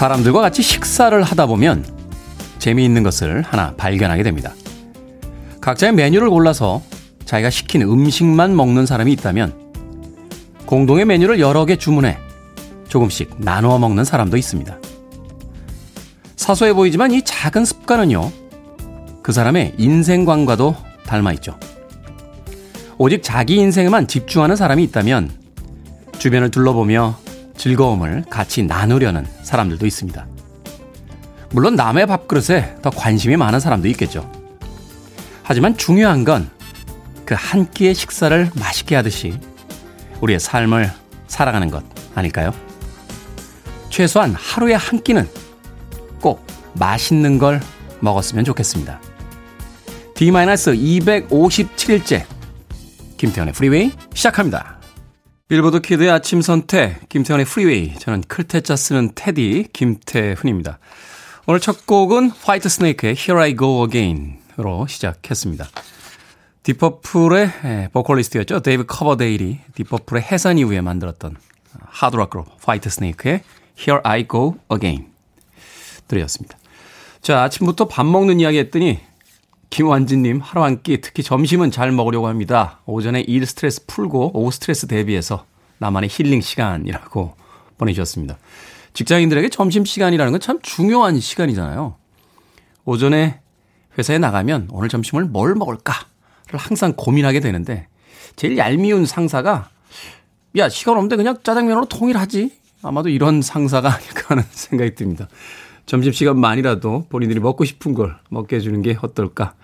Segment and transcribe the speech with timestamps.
[0.00, 1.84] 사람들과 같이 식사를 하다 보면
[2.58, 4.54] 재미있는 것을 하나 발견하게 됩니다.
[5.60, 6.80] 각자의 메뉴를 골라서
[7.26, 9.52] 자기가 시킨 음식만 먹는 사람이 있다면
[10.64, 12.16] 공동의 메뉴를 여러 개 주문해
[12.88, 14.78] 조금씩 나누어 먹는 사람도 있습니다.
[16.34, 18.32] 사소해 보이지만 이 작은 습관은요,
[19.22, 21.60] 그 사람의 인생관과도 닮아 있죠.
[22.96, 25.30] 오직 자기 인생에만 집중하는 사람이 있다면
[26.18, 27.18] 주변을 둘러보며
[27.60, 30.26] 즐거움을 같이 나누려는 사람들도 있습니다.
[31.50, 34.30] 물론 남의 밥그릇에 더 관심이 많은 사람도 있겠죠.
[35.42, 36.50] 하지만 중요한 건
[37.30, 39.38] 그 한 끼의 식사를 맛있게 하듯이
[40.20, 40.90] 우리의 삶을
[41.28, 41.84] 살아가는 것
[42.16, 42.52] 아닐까요?
[43.88, 45.28] 최소한 하루에 한 끼는
[46.20, 46.44] 꼭
[46.74, 47.60] 맛있는 걸
[48.00, 49.00] 먹었으면 좋겠습니다.
[50.16, 52.26] D-257일째
[53.16, 54.79] 김태훈의 프리웨이 시작합니다.
[55.50, 60.78] 빌보드 키드의 아침 선택 김태훈의 프리웨이 저는 클 태 자 쓰는 테디 김태훈입니다.
[61.48, 65.66] 오늘 첫 곡은 화이트 스네이크의 Here I Go Again으로 시작했습니다.
[66.62, 68.60] 딥퍼플의 예, 보컬리스트였죠.
[68.60, 71.34] 데이브 커버데일이 딥퍼플의 해산 이후에 만들었던
[71.80, 73.42] 하드락 그룹 화이트 스네이크의
[73.76, 75.08] Here I Go Again
[76.06, 76.56] 들이었습니다.
[77.22, 79.00] 자, 아침부터 밥 먹는 이야기 했더니
[79.70, 82.80] 김완진님 하루 한 끼 특히 점심은 잘 먹으려고 합니다.
[82.86, 85.44] 오전에 일 스트레스 풀고 오후 스트레스 대비해서
[85.78, 87.34] 나만의 힐링 시간이라고
[87.78, 88.36] 보내주셨습니다.
[88.92, 91.94] 직장인들에게 점심 시간이라는 건 참 중요한 시간이잖아요.
[92.84, 93.40] 오전에
[93.98, 96.04] 회사에 나가면 오늘 점심을 뭘 먹을까를
[96.56, 97.86] 항상 고민하게 되는데
[98.36, 99.70] 제일 얄미운 상사가
[100.56, 102.52] 야 시간 없는데 그냥 짜장면으로 통일하지
[102.82, 105.28] 아마도 이런 상사가 아닐까 하는 생각이 듭니다.
[105.90, 109.54] 점심시간만이라도 본인들이 먹고 싶은 걸 먹게 해주는 게 어떨까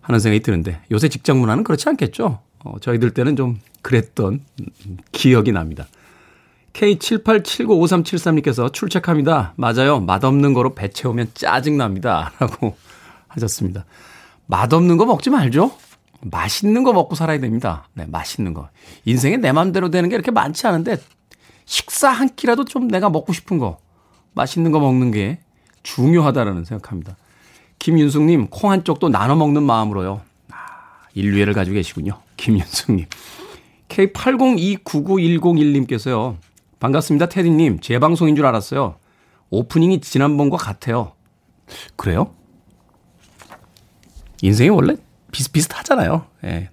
[0.00, 2.40] 하는 생각이 드는데 요새 직장 문화는 그렇지 않겠죠?
[2.64, 4.40] 어, 저희들 때는 좀 그랬던
[5.12, 5.86] 기억이 납니다.
[6.72, 9.54] K78795373님께서 출첵합니다.
[9.56, 10.00] 맞아요.
[10.00, 12.32] 맛없는 거로 배 채우면 짜증납니다.
[12.40, 12.76] 라고
[13.28, 13.84] 하셨습니다.
[14.46, 15.70] 맛없는 거 먹지 말죠.
[16.22, 17.88] 맛있는 거 먹고 살아야 됩니다.
[17.94, 18.68] 네, 맛있는 거.
[19.04, 20.96] 인생에 내 맘대로 되는 게 이렇게 많지 않은데
[21.66, 23.78] 식사 한 끼라도 좀 내가 먹고 싶은 거,
[24.34, 25.38] 맛있는 거 먹는 게
[25.82, 27.16] 중요하다라는 생각합니다.
[27.78, 30.20] 김윤숙님, 콩 한 쪽도 나눠 먹는 마음으로요.
[30.50, 30.56] 아,
[31.14, 32.20] 인류애를 가지고 계시군요.
[32.36, 33.06] 김윤숙님.
[33.88, 36.36] K80299101님께서요.
[36.78, 37.80] 반갑습니다, 테디님.
[37.80, 38.96] 제 방송인 줄 알았어요.
[39.50, 41.12] 오프닝이 지난번과 같아요.
[41.96, 42.34] 그래요?
[44.40, 44.96] 인생이 원래
[45.30, 46.26] 비슷비슷하잖아요.
[46.44, 46.70] 예.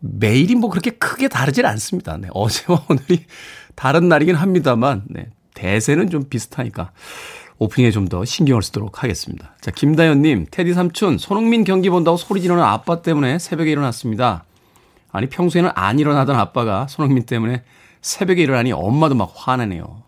[0.00, 2.16] 매일이 뭐 그렇게 크게 다르질 않습니다.
[2.16, 2.28] 네.
[2.32, 3.26] 어제와 오늘이
[3.74, 5.28] 다른 날이긴 합니다만, 네.
[5.54, 6.92] 대세는 좀 비슷하니까
[7.60, 9.54] 오프닝에 좀 더 신경을 쓰도록 하겠습니다.
[9.60, 14.44] 자, 김다현님, 테디 삼촌, 손흥민 경기 본다고 소리 지르는 아빠 때문에 새벽에 일어났습니다.
[15.12, 17.62] 아니, 평소에는 안 일어나던 아빠가 손흥민 때문에
[18.00, 20.02] 새벽에 일어나니 엄마도 막 화내네요.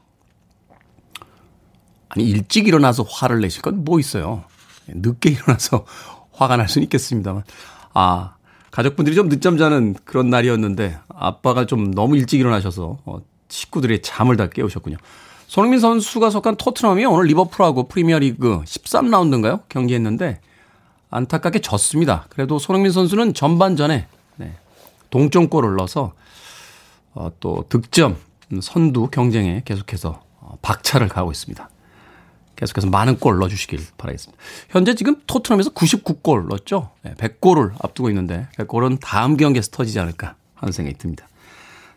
[2.08, 4.44] 아니, 일찍 일어나서 화를 내실 건 뭐 있어요.
[4.88, 5.84] 늦게 일어나서
[6.32, 7.44] 화가 날 수는 있겠습니다만.
[7.94, 8.34] 아,
[8.70, 14.48] 가족분들이 좀 늦잠 자는 그런 날이었는데 아빠가 좀 너무 일찍 일어나셔서 어, 식구들의 잠을 다
[14.48, 14.96] 깨우셨군요.
[15.52, 19.60] 손흥민 선수가 속한 토트넘이 오늘 리버풀하고 프리미어리그 13라운드인가요?
[19.68, 20.40] 경기했는데
[21.10, 22.24] 안타깝게 졌습니다.
[22.30, 24.54] 그래도 손흥민 선수는 전반전에 네,
[25.10, 26.14] 동점골을 넣어서
[27.12, 28.16] 어, 또 득점
[28.62, 31.68] 선두 경쟁에 계속해서 어, 박차를 가하고 있습니다.
[32.56, 34.42] 계속해서 많은 골 넣어주시길 바라겠습니다.
[34.70, 36.92] 현재 지금 토트넘에서 99골 넣었죠?
[37.02, 41.28] 네, 100골을 앞두고 있는데 100골은 다음 경기에서 터지지 않을까 하는 생각이 듭니다.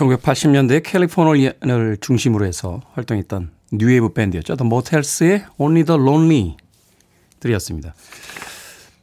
[0.00, 4.56] 1980년대 캘리포니아를 중심으로 해서 활동했던 뉴웨이브 밴드였죠.
[4.56, 6.56] The Motels의 Only the Lonely
[7.38, 7.94] 들이었습니다.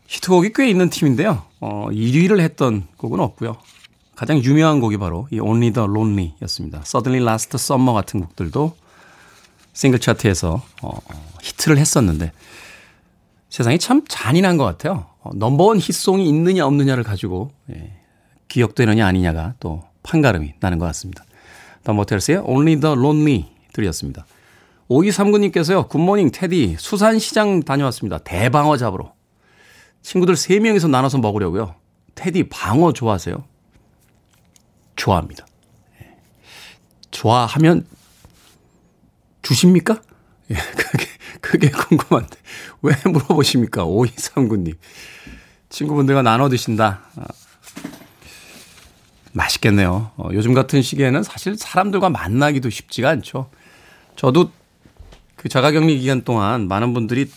[0.07, 1.43] 히트곡이 꽤 있는 팀인데요.
[1.59, 3.57] 어, 1위를 했던 곡은 없고요.
[4.15, 6.79] 가장 유명한 곡이 바로 이 Only the Lonely 였습니다.
[6.79, 8.75] Suddenly Last Summer 같은 곡들도
[9.73, 10.99] 싱글 차트에서 어,
[11.43, 12.31] 히트를 했었는데
[13.49, 15.05] 세상이 참 잔인한 것 같아요.
[15.21, 17.93] 어, 넘버원 히송이 있느냐 없느냐를 가지고 예,
[18.47, 21.23] 기억되느냐 아니냐가 또 판가름이 나는 것 같습니다.
[21.83, 24.25] 더 모텔스의 Only the Lonely 들이었습니다.
[24.89, 28.19] 5239님께서요, 굿모닝 테디, 수산시장 다녀왔습니다.
[28.19, 29.13] 대방어 잡으러.
[30.01, 31.75] 친구들 3명이서 나눠서 먹으려고요.
[32.15, 33.43] 테디 방어 좋아하세요?
[34.95, 35.45] 좋아합니다.
[36.01, 36.17] 예.
[37.11, 37.85] 좋아하면
[39.41, 40.01] 주십니까?
[40.51, 41.05] 예, 그게,
[41.41, 42.37] 그게 궁금한데.
[42.81, 43.85] 왜 물어보십니까?
[43.85, 44.77] 5239님.
[45.69, 47.01] 친구분들과 나눠 드신다.
[49.37, 50.11] 아, 맛있겠네요.
[50.17, 53.49] 어, 요즘 같은 시기에는 사실 사람들과 만나기도 쉽지가 않죠.
[54.15, 54.51] 저도
[55.35, 57.29] 그 자가격리 기간 동안 많은 분들이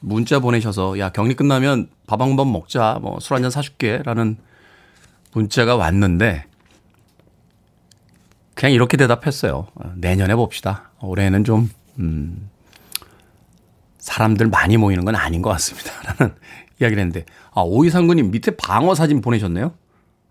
[0.00, 4.36] 문자 보내셔서 야 격리 끝나면 밥 한 번 먹자 뭐 술 한 잔 사줄게라는
[5.32, 6.44] 문자가 왔는데
[8.54, 9.66] 그냥 이렇게 대답했어요.
[9.74, 10.90] 어, 내년에 봅시다.
[11.00, 12.48] 올해는 좀 음,
[13.98, 15.90] 사람들 많이 모이는 건 아닌 것 같습니다.
[16.02, 16.34] 라는
[16.80, 19.74] 이야기를 했는데 아 오이삼구님 밑에 방어 사진 보내셨네요.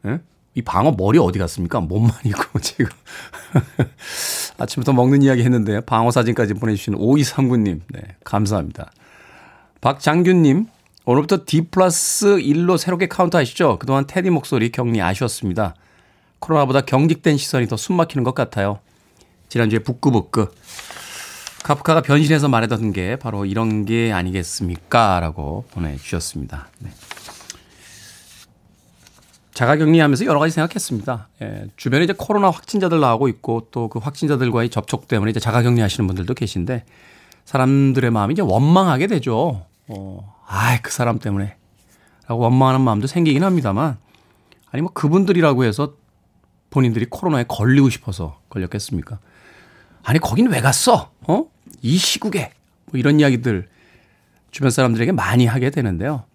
[0.06, 0.20] 예?
[0.58, 1.80] 이 방어 머리 어디 갔습니까?
[1.80, 2.88] 몸만 있고 지금
[4.58, 8.92] 아침부터 먹는 이야기 했는데 방어 사진까지 보내주신 오이삼구님 네, 감사합니다.
[9.82, 10.66] 박장균님
[11.06, 13.78] 오늘부터 D 플러스 1로 새롭게 카운트 하시죠?
[13.78, 15.76] 그동안 테디 목소리 격리 아쉬웠습니다.
[16.40, 18.80] 코로나보다 경직된 시선이 더 숨막히는 것 같아요.
[19.50, 20.48] 지난주에 북구북구
[21.62, 25.20] 카프카가 변신해서 말했던 게 바로 이런 게 아니겠습니까?
[25.20, 26.70] 라고 보내주셨습니다.
[26.80, 26.90] 네.
[29.58, 31.30] 자가격리하면서 여러 가지 생각했습니다.
[31.42, 36.06] 예, 주변에 이제 코로나 확진자들 나오고 있고 또 그 확진자들과의 접촉 때문에 이제 자가격리 하시는
[36.06, 36.86] 분들도 계신데
[37.46, 39.66] 사람들의 마음이 이제 원망하게 되죠.
[39.88, 41.56] 어, 아이, 그 사람 때문에.
[42.28, 43.98] 라고 원망하는 마음도 생기긴 합니다만
[44.70, 45.96] 아니 뭐 그분들이라고 해서
[46.70, 49.18] 본인들이 코로나에 걸리고 싶어서 걸렸겠습니까?
[50.04, 51.12] 아니, 거긴 왜 갔어?
[51.28, 51.46] 어?
[51.82, 52.52] 이 시국에.
[52.92, 53.68] 뭐 이런 이야기들
[54.52, 56.26] 주변 사람들에게 많이 하게 되는데요.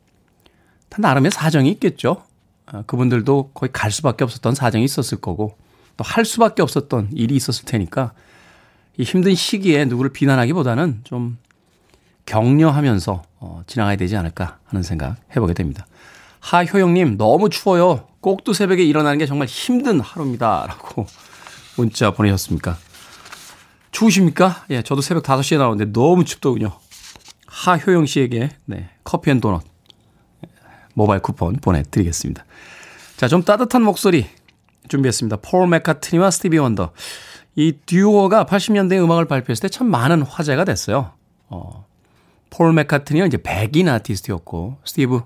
[0.88, 2.24] 다 나름의 사정이 있겠죠.
[2.72, 5.56] 아, 그분들도 거의 갈 수밖에 없었던 사정이 있었을 거고
[5.96, 8.12] 또 할 수밖에 없었던 일이 있었을 테니까
[8.96, 11.38] 이 힘든 시기에 누구를 비난하기보다는 좀
[12.26, 15.86] 격려하면서 어, 지나가야 되지 않을까 하는 생각 해보게 됩니다.
[16.40, 18.06] 하효영님 너무 추워요.
[18.20, 20.66] 꼭두 새벽에 일어나는 게 정말 힘든 하루입니다.
[20.69, 21.06] 라고
[21.76, 22.76] 문자 보내셨습니까?
[23.90, 24.64] 추우십니까?
[24.70, 26.72] 예, 저도 새벽 5시에 나오는데 너무 춥더군요.
[27.46, 29.62] 하효영 씨에게 네, 커피 and 도넛
[30.94, 32.44] 모바일 쿠폰 보내드리겠습니다.
[33.16, 34.26] 자, 좀 따뜻한 목소리
[34.88, 35.36] 준비했습니다.
[35.42, 36.92] 폴 맥카트니와 스티비 원더.
[37.54, 41.12] 이 듀오가 80년대 음악을 발표했을 때 참 많은 화제가 됐어요.
[41.48, 41.86] 어,
[42.50, 45.22] 폴 맥카트니는 이제 백인 아티스트였고, 스티브,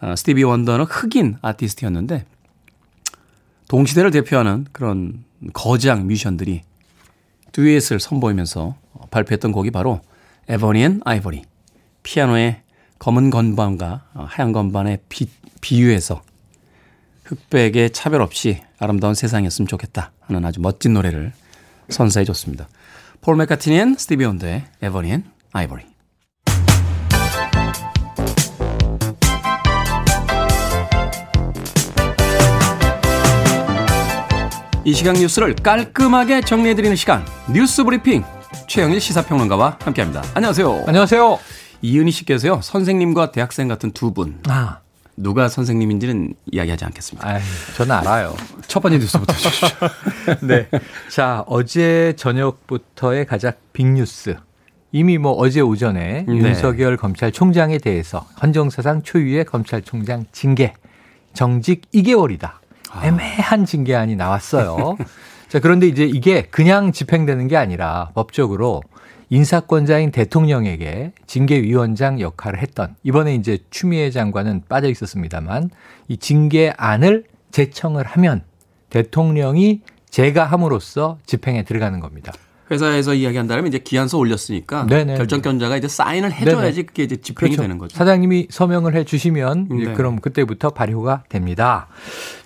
[0.00, 2.24] 어, 스티비 원더는 흑인 아티스트였는데,
[3.68, 6.62] 동시대를 대표하는 그런 거장 뮤지션들이
[7.52, 8.74] 듀엣을 선보이면서
[9.10, 10.00] 발표했던 곡이 바로
[10.48, 11.42] Ebony and Ivory.
[12.02, 12.62] 피아노의
[13.00, 15.26] 검은 건반과 하얀 건반의 비,
[15.62, 16.20] 비유해서
[17.24, 21.32] 흑백의 차별 없이 아름다운 세상이었으면 좋겠다 하는 아주 멋진 노래를
[21.88, 22.68] 선사해 줬습니다.
[23.22, 25.84] 폴 맥카트니 and 스티비 원더의 Ebony and Ivory
[34.84, 38.24] 이 시각 뉴스를 깔끔하게 정리해드리는 시간 뉴스 브리핑
[38.68, 40.22] 최영일 시사평론가와 함께합니다.
[40.34, 40.84] 안녕하세요.
[40.86, 41.38] 안녕하세요.
[41.82, 44.40] 이은희 씨께서요 선생님과 대학생 같은 두 분.
[44.48, 44.78] 아.
[45.16, 47.28] 누가 선생님인지는 이야기하지 않겠습니다.
[47.28, 47.38] 아,
[47.76, 48.34] 저는 알아요.
[48.66, 49.66] 첫 번째 뉴스부터 주시죠.
[50.46, 50.66] 네.
[51.10, 54.36] 자, 어제 저녁부터의 가장 빅뉴스.
[54.92, 56.34] 이미 뭐 어제 오전에 네.
[56.34, 60.72] 윤석열 검찰총장에 대해서 헌정사상 초유의 검찰총장 징계
[61.34, 62.52] 정직 2개월이다.
[62.90, 63.06] 아.
[63.06, 64.96] 애매한 징계안이 나왔어요.
[65.48, 68.82] 자, 그런데 이제 이게 그냥 집행되는 게 아니라 법적으로
[69.30, 75.70] 인사권자인 대통령에게 징계위원장 역할을 했던 이번에 이제 추미애 장관은 빠져 있었습니다만
[76.08, 78.42] 이 징계안을 제청을 하면
[78.90, 82.32] 대통령이 제가 함으로써 집행에 들어가는 겁니다.
[82.72, 85.16] 회사에서 이야기한다면 이제 기한서 올렸으니까 네네.
[85.16, 86.86] 결정권자가 이제 사인을 해줘야지 네네.
[86.86, 87.62] 그게 이제 집행이 그렇죠.
[87.62, 87.96] 되는 거죠.
[87.96, 89.92] 사장님이 서명을 해주시면 네.
[89.94, 91.88] 그럼 그때부터 발효가 됩니다.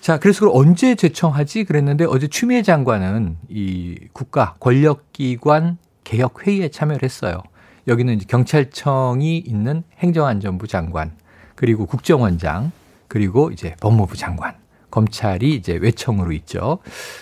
[0.01, 7.43] 자, 그래서 언제 제청하지 그랬는데 어제 추미애 장관은 이 국가 권력기관 개혁 회의에 참여를 했어요.
[7.87, 11.11] 여기는 경찰청이 있는 행정안전부 장관,
[11.55, 12.71] 그리고 국정원장,
[13.09, 14.55] 그리고 이제 법무부 장관,
[14.89, 16.79] 검찰이 이제 외청으로 있죠.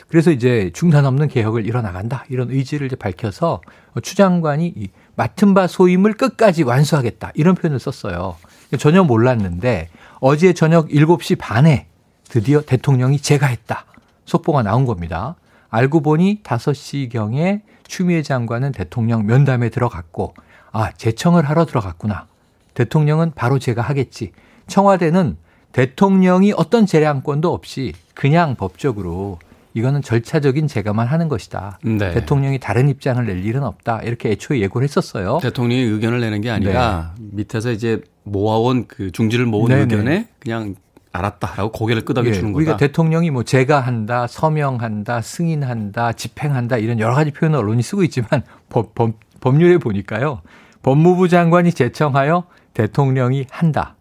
[0.08, 3.62] 그래서 이제 중단 없는 개혁을 이뤄나간다 이런 의지를 이제 밝혀서
[4.04, 8.38] 추 장관이 이 맡은 바 소임을 끝까지 완수하겠다 이런 표현을 썼어요.
[8.78, 11.88] 전혀 몰랐는데 어제 저녁 7시 반에
[12.26, 13.86] 드디어 대통령이 제가 했다
[14.26, 15.36] 속보가 나온 겁니다.
[15.70, 17.62] 알고 보니 5시경에
[17.94, 20.34] 추미애 장관은 대통령 면담에 들어갔고
[20.72, 22.26] 아 재청을 하러 들어갔구나.
[22.74, 24.32] 대통령은 바로 제가 하겠지.
[24.66, 25.38] 청와대는
[25.74, 29.38] 대통령이 어떤 재량권도 없이 그냥 법적으로
[29.76, 31.78] 이거는 절차적인 제가만 하는 것이다.
[31.84, 32.14] 네.
[32.16, 34.02] 대통령이 다른 입장을 낼 일은 없다.
[34.02, 35.38] 이렇게 애초에 예고를 했었어요.
[35.44, 37.28] 대통령이 의견을 내는 게 아니라 네.
[37.32, 39.82] 밑에서 이제 모아온 그 중지를 모은 네네.
[39.82, 40.74] 의견에 그냥
[41.14, 42.58] 알았다라고 고개를 끄덕여 예, 주는 거다.
[42.58, 48.44] 우리가 대통령이 뭐 제가 한다, 서명한다, 승인한다, 집행한다 이런 여러 가지 표현을 언론이 쓰고 있지만
[48.70, 50.42] 법, 법, 법률에 보니까요.
[50.82, 53.96] 법무부 장관이 제청하여 대통령이 한다.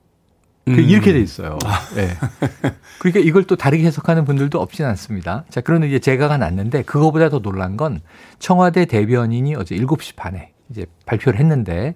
[0.65, 0.79] 그 음.
[0.81, 1.59] 이렇게 돼 있어요.
[1.95, 2.09] 네.
[3.01, 5.45] 그러니까 이걸 또 다르게 해석하는 분들도 없진 않습니다.
[5.51, 8.01] 자, 그러는 이제 제가가 났는데 그거보다 더 놀란 건
[8.39, 11.95] 청와대 대변인이 어제 7시 반에 이제 발표를 했는데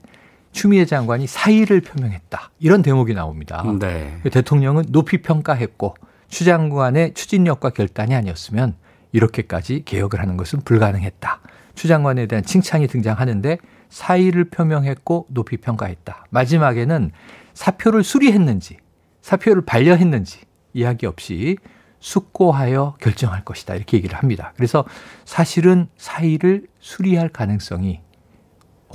[0.56, 2.50] 추미애 장관이 사의를 표명했다.
[2.60, 3.62] 이런 대목이 나옵니다.
[3.78, 4.22] 네.
[4.32, 5.94] 대통령은 높이 평가했고
[6.28, 8.75] 추 장관의 추진력과 결단이 아니었으면
[9.12, 11.40] 이렇게까지 개혁을 하는 것은 불가능했다.
[11.75, 13.58] 추 장관에 대한 칭찬이 등장하는데
[13.90, 16.25] 사의를 표명했고 높이 평가했다.
[16.30, 17.10] 마지막에는
[17.52, 18.78] 사표를 수리했는지
[19.20, 20.40] 사표를 반려했는지
[20.72, 21.58] 이야기 없이
[22.00, 23.75] 숙고하여 결정할 것이다.
[23.75, 24.54] 이렇게 얘기를 합니다.
[24.56, 24.86] 그래서
[25.26, 28.00] 사실은 사의를 수리할 가능성이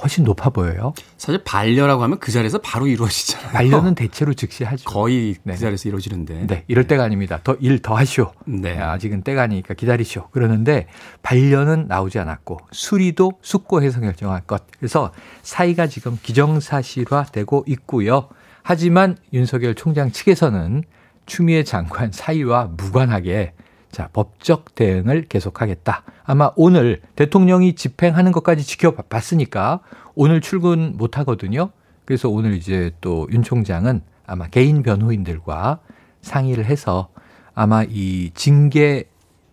[0.02, 0.94] 훨씬 높아 보여요.
[1.18, 3.52] 사실 반려라고 하면 그 자리에서 바로 이루어지잖아요.
[3.52, 4.90] 반려는 대체로 즉시 하죠.
[4.90, 5.56] 거의 그 네.
[5.56, 6.48] 자리에서 이루어지는데.
[6.48, 7.40] 네, 이럴 때가 아닙니다.
[7.44, 8.32] 더일더 하시오.
[8.46, 8.78] 네.
[8.78, 10.30] 아직은 때가 아니니까 기다리시오.
[10.30, 10.88] 그러는데
[11.22, 14.64] 반려는 나오지 않았고 수리도 숙고해서 결정할 것.
[14.80, 15.12] 그래서
[15.44, 18.28] 사이가 지금 기정사실화되고 있고요.
[18.64, 20.84] 하지만 윤석열 총장 측에서는
[21.26, 23.54] 추미애 장관 사이와 무관하게
[23.92, 26.04] 자, 법적 대응을 계속하겠다.
[26.32, 29.82] 아마 오늘 대통령이 집행하는 것까지 지켜봤으니까
[30.16, 31.72] 오늘 출근 못 하거든요.
[32.06, 35.80] 그래서 오늘 이제 또 윤 총장은 아마 개인 변호인들과
[36.22, 37.10] 상의를 해서
[37.54, 39.10] 아마 이 징계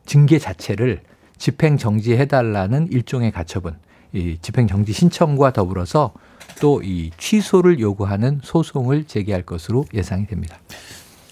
[0.07, 1.01] 징계 자체를
[1.37, 3.77] 집행 정지해 달라는 일종의 가처분,
[4.13, 6.13] 이 집행 정지 신청과 더불어서
[6.61, 10.61] 또 이 취소를 요구하는 소송을 제기할 것으로 예상이 됩니다.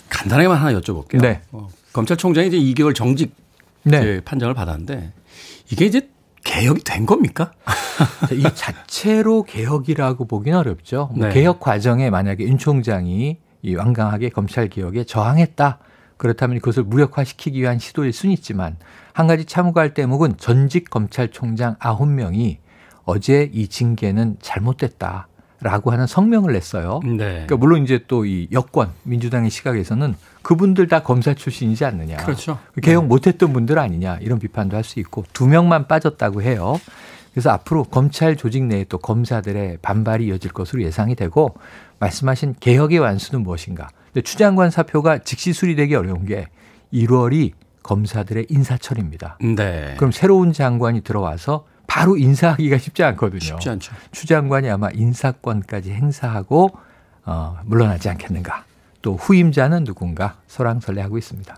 [0.09, 1.23] 간단하게만 하나 여쭤볼게요.
[1.23, 1.41] 네.
[1.53, 3.33] 어, 검찰총장이 이제 2개월 정직
[3.85, 4.19] 네.
[4.25, 5.13] 판정을 받았는데
[5.71, 6.09] 이게 이제
[6.45, 7.53] 개혁이 된 겁니까?
[8.33, 11.11] 이 자체로 개혁이라고 보기는 어렵죠.
[11.15, 11.35] 뭐 네.
[11.35, 15.79] 개혁 과정에 만약에 윤 총장이 이 완강하게 검찰 개혁에 저항했다.
[16.17, 18.77] 그렇다면 그것을 무력화시키기 위한 시도일 수는 있지만
[19.13, 22.59] 한 가지 참고할 대목은 전직 검찰총장 9명이
[23.05, 25.29] 어제 이 징계는 잘못됐다.
[25.61, 27.01] 라고 하는 성명을 냈어요.
[27.03, 27.17] 네.
[27.17, 30.15] 그러니까 물론 이제 또 이 여권 민주당의 시각에서는
[30.47, 32.19] 그분들 다 검사 출신이지 않느냐.
[32.19, 32.61] 그렇죠.
[32.81, 33.09] 개혁 네.
[33.09, 36.79] 못했던 분들 아니냐 이런 비판도 할 수 있고 두 명만 빠졌다고 해요.
[37.33, 41.57] 그래서 앞으로 검찰 조직 내에 또 검사들의 반발이 이어질 것으로 예상이 되고
[41.99, 43.89] 말씀하신 개혁의 완수는 무엇인가.
[44.13, 46.47] 근데 추 장관 사표가 즉시 수리되기 어려운 게
[46.95, 47.51] 1월이
[47.83, 49.39] 검사들의 인사철입니다.
[49.57, 49.95] 네.
[49.97, 53.41] 그럼 새로운 장관이 들어와서 바로 인사하기가 쉽지 않거든요.
[53.41, 53.93] 쉽지 않죠.
[54.13, 56.71] 추 장관이 아마 인사권까지 행사하고
[57.25, 58.65] 어, 물러나지 않겠는가.
[59.07, 61.57] 또 후임자는 누군가 설랑설레하고 있습니다.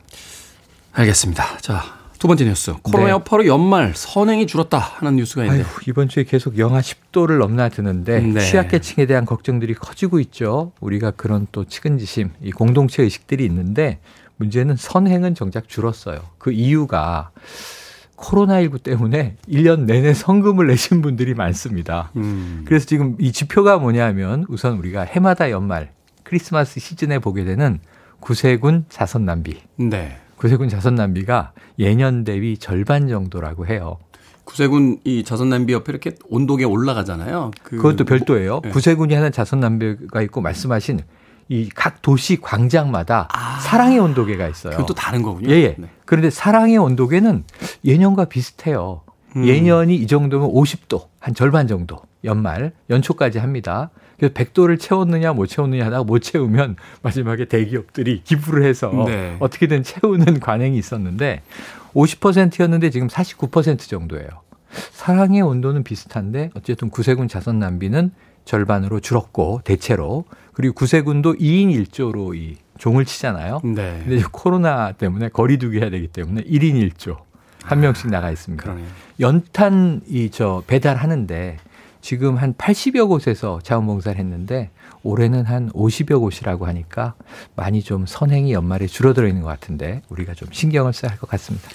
[0.93, 1.57] 알겠습니다.
[1.63, 1.83] 자,
[2.19, 2.75] 두 번째 뉴스.
[2.83, 3.11] 코로나 네.
[3.13, 5.65] 여파로 연말 선행이 줄었다 하는 뉴스가 있는데.
[5.65, 8.41] 아유, 이번 주에 계속 영하 10도를 넘나드는데 네.
[8.41, 10.73] 취약계층에 대한 걱정들이 커지고 있죠.
[10.81, 14.01] 우리가 그런 또 측은지심, 이 공동체 의식들이 있는데
[14.37, 16.21] 문제는 선행은 정작 줄었어요.
[16.37, 17.31] 그 이유가
[18.17, 22.11] 코로나19 때문에 1년 내내 성금을 내신 분들이 많습니다.
[22.17, 22.65] 음.
[22.67, 25.97] 그래서 지금 이 지표가 뭐냐면 우선 우리가 해마다 연말
[26.33, 27.81] 크리스마스 시즌에 보게 되는
[28.21, 29.63] 구세군 자선 낭비.
[29.77, 30.19] 네.
[30.37, 33.97] 구세군 자선 낭비가 예년 대비 절반 정도라고 해요.
[34.45, 37.51] 구세군 이 자선 낭비 옆에 이렇게 온도계 올라가잖아요.
[37.63, 38.61] 그 그것도 별도예요.
[38.63, 38.69] 네.
[38.71, 41.01] 구세군이 하는 자선 낭비가 있고 말씀하신
[41.51, 44.73] 이 각 도시 광장마다 아, 사랑의 온도계가 있어요.
[44.73, 45.49] 그것도 다른 거군요.
[45.51, 45.75] 예, 예.
[45.79, 45.89] 네.
[46.05, 47.45] 그런데 사랑의 온도계는
[47.87, 49.01] 예년과 비슷해요.
[49.37, 49.47] 음.
[49.47, 53.89] 예년이 이 정도면 50도, 한 절반 정도 연말, 연초까지 합니다.
[54.19, 59.37] 그래서 100도를 채웠느냐 못 채웠느냐 하다가 못 채우면 마지막에 대기업들이 기부를 해서 네.
[59.41, 61.43] 어떻게든 채우는 관행이 있었는데
[61.95, 64.29] 50%였는데 지금 49% 정도예요.
[64.93, 68.11] 사랑의 온도는 비슷한데 어쨌든 구세군 자선 낭비는
[68.45, 73.61] 절반으로 줄었고 대체로 그리고 구세군도 2인 1조로 이 종을 치잖아요.
[73.65, 74.03] 네.
[74.05, 77.17] 근데 코로나 때문에 거리두기 해야 되기 때문에 1인 1조
[77.63, 78.63] 한 명씩 나가 있습니다.
[78.63, 78.87] 그러네요.
[79.21, 81.57] 연탄 이 저 배달하는데
[82.01, 84.71] 지금 한 80여 곳에서 자원봉사를 했는데
[85.03, 87.15] 올해는 한 50여 곳이라고 하니까
[87.57, 91.69] 많이 좀 선행이 연말에 줄어들어 있는 것 같은데 우리가 좀 신경을 써야 할 것 같습니다.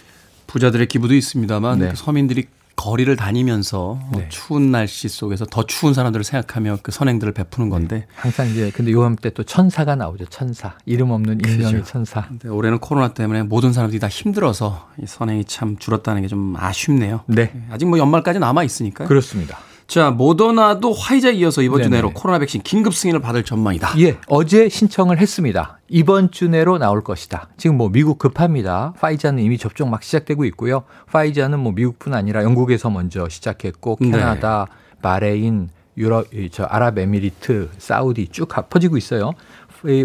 [0.48, 1.89] 부자들의 기부도 있습니다만 네.
[1.89, 4.27] 그 서민들이 거리를 다니면서 네.
[4.30, 8.06] 추운 날씨 속에서 더 추운 사람들을 생각하며 그 선행들을 베푸는 건데 네.
[8.15, 11.84] 항상 이제 근데 요맘때 또 천사가 나오죠 천사 이름 없는 인명의 그렇죠.
[11.86, 12.27] 천사.
[12.27, 17.22] 근데 올해는 코로나 때문에 모든 사람들이 다 힘들어서 이 선행이 참 줄었다는 게 좀 아쉽네요.
[17.27, 17.53] 네.
[17.70, 19.06] 아직 뭐 연말까지 남아 있으니까.
[19.06, 19.60] 그렇습니다.
[19.93, 23.93] 자, 모더나도 화이자에 이어서 이번 주 내로 코로나 백신 긴급 승인을 받을 전망이다.
[24.00, 25.77] 예, 어제 신청을 했습니다.
[25.88, 27.50] 이번 주 내로 나올 것이다.
[27.57, 28.95] 지금 뭐 미국 급합니다.
[29.00, 30.81] 파이자는 이미 접종 막 시작되고 있고요.
[31.12, 34.09] 화이자는 뭐 미국뿐 아니라 영국에서 먼저 시작했고 네.
[34.09, 35.00] 캐나다, 네.
[35.03, 39.33] 바레인, 유럽, 저 아랍에미리트, 사우디 쭉 퍼지고 있어요.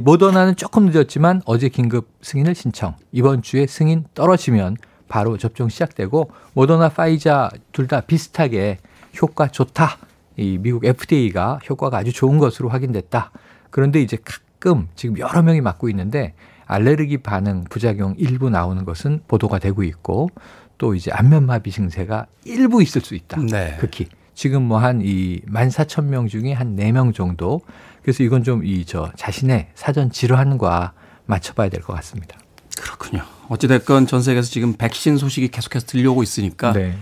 [0.03, 2.95] 모더나는 조금 늦었지만 어제 긴급 승인을 신청.
[3.11, 4.77] 이번 주에 승인 떨어지면
[5.09, 8.81] 바로 접종 시작되고 모더나 화이자 둘 다 비슷하게
[9.21, 9.99] 효과 좋다.
[10.37, 13.33] 이 미국 FDA가 효과가 아주 좋은 것으로 확인됐다.
[13.71, 16.35] 그런데 이제 가끔 지금 여러 명이 맞고 있는데
[16.67, 20.29] 알레르기 반응 부작용 일부 나오는 것은 보도가 되고 있고
[20.77, 23.41] 또 이제 안면마비 증세가 일부 있을 수 있다.
[23.43, 23.77] 네.
[23.81, 27.61] 극히 지금 뭐 한이 14,000명 중에 한 4명 정도.
[28.03, 30.93] 그래서 이건 좀 이 저 자신의 사전 질환과
[31.27, 32.39] 맞춰봐야 될 것 같습니다.
[32.81, 33.23] 그렇군요.
[33.49, 36.97] 어찌됐건 전 세계에서 지금 백신 소식이 계속해서 들려오고 있으니까 네.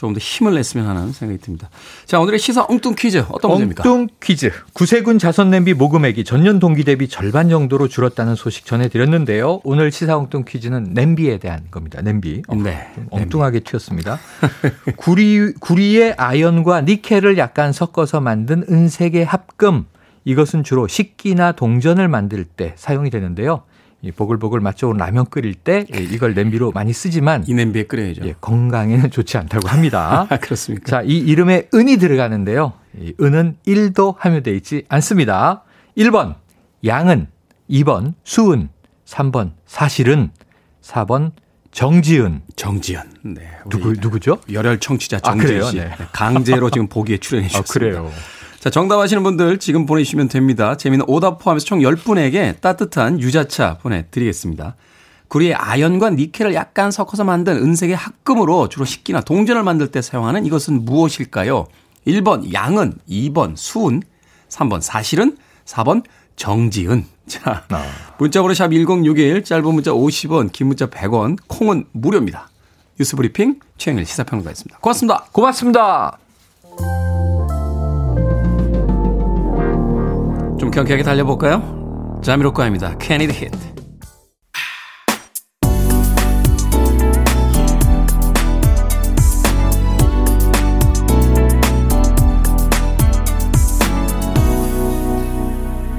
[0.00, 1.68] 조금 더 힘을 냈으면 하는 생각이 듭니다.
[2.06, 3.82] 자, 오늘의 시사 엉뚱 퀴즈 어떤 문제입니까?
[3.82, 4.50] 엉뚱 퀴즈.
[4.72, 9.60] 구세군 자선 냄비 모금액이 전년 동기 대비 절반 정도로 줄었다는 소식 전해드렸는데요.
[9.62, 12.00] 오늘 시사 엉뚱 퀴즈는 냄비에 대한 겁니다.
[12.00, 12.40] 냄비.
[12.48, 12.90] 어, 네.
[13.10, 14.18] 엉뚱하게 튀었습니다.
[14.96, 19.84] 구리, 구리의 아연과 니켈을 약간 섞어서 만든 은색의 합금.
[20.24, 23.64] 이것은 주로 식기나 동전을 만들 때 사용이 되는데요.
[24.02, 28.24] 이 보글보글 맛 좋은 라면 끓일 때 이걸 냄비로 많이 쓰지만 이 냄비에 끓여야죠.
[28.24, 30.26] 예, 건강에는 좋지 않다고 합니다.
[30.40, 30.86] 그렇습니까?
[30.86, 32.72] 자, 이 이름에 은이 들어가는데요.
[32.98, 35.64] 이 은은 1도 함유되어 있지 않습니다.
[35.98, 36.36] 1번
[36.84, 37.26] 양은,
[37.68, 38.70] 2번 수은,
[39.04, 40.30] 3번 사실은,
[40.82, 41.32] 4번
[41.72, 42.42] 정지은.
[42.56, 43.02] 정지은.
[43.22, 43.48] 네.
[43.68, 44.38] 누구 누구죠?
[44.50, 45.76] 열혈 청취자 아, 정지은 아, 씨.
[45.76, 45.90] 네.
[46.12, 47.98] 강제로 지금 보기에 출연해 주셨습니다.
[47.98, 48.12] 아, 그래요.
[48.60, 50.76] 자, 정답하시는 분들 지금 보내주시면 됩니다.
[50.76, 54.76] 재미는 오답 포함해서 총 10분에게 따뜻한 유자차 보내드리겠습니다.
[55.28, 60.84] 구리의 아연과 니켈을 약간 섞어서 만든 은색의 합금으로 주로 식기나 동전을 만들 때 사용하는 이것은
[60.84, 61.68] 무엇일까요?
[62.06, 64.02] 1번 양은, 2번 수은,
[64.50, 66.04] 3번 사실은, 4번
[66.36, 67.06] 정지은.
[67.28, 67.82] 자, 아.
[68.18, 72.50] 문자번호 샵 1061, 짧은 문자 50원, 긴 문자 100원, 콩은 무료입니다.
[72.98, 74.80] 뉴스 브리핑 최영일 시사평론가였습니다.
[74.80, 75.24] 고맙습니다.
[75.32, 76.19] 고맙습니다.
[80.60, 82.20] 좀 경쾌하게 달려볼까요?
[82.22, 82.98] 자미로과입니다.
[83.00, 83.58] Can it hit?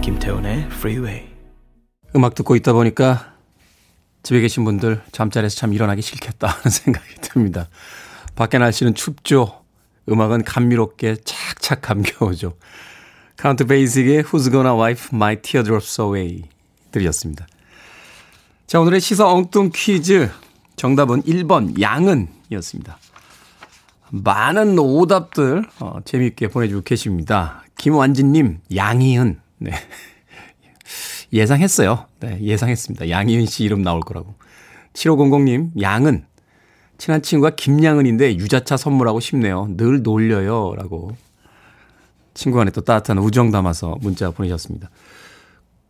[0.03, 1.27] 김태훈의 Freeway.
[2.15, 3.33] 음악 듣고 있다 보니까
[4.21, 7.67] 집에 계신 분들 잠자리에서 참 일어나기 싫겠다 하는 생각이 듭니다.
[8.35, 9.63] 밖에 날씨는 춥죠.
[10.07, 12.53] 음악은 감미롭게 착착 감겨오죠.
[13.41, 16.43] 카운트 베이직의 Who's Gonna Wipe My Teardrops Away
[16.91, 17.47] 들이었습니다.
[18.67, 20.29] 자, 오늘의 시사 엉뚱 퀴즈
[20.75, 22.99] 정답은 1번 양은 이었습니다.
[24.11, 27.63] 많은 오답들 어, 재미있게 보내주고 계십니다.
[27.79, 29.71] 김완진님 양희은 네.
[31.33, 32.05] 예상했어요.
[32.19, 33.09] 네, 예상했습니다.
[33.09, 34.35] 양희은 씨 이름 나올 거라고.
[34.93, 36.25] 7500님 양은
[36.99, 39.67] 친한 친구가 김양은인데 유자차 선물하고 싶네요.
[39.77, 40.75] 늘 놀려요.
[40.77, 41.15] 라고
[42.33, 44.89] 친구 간에 또 따뜻한 우정 담아서 문자 보내셨습니다.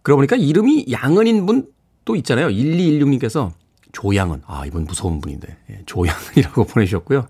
[0.01, 2.47] 그러고 보니까 이름이 양은인 분 또 있잖아요.
[2.49, 3.51] 1216님께서
[3.91, 4.43] 조양은.
[4.47, 5.57] 아, 이분 무서운 분인데.
[5.69, 7.27] 예, 조양은이라고 보내주셨고요.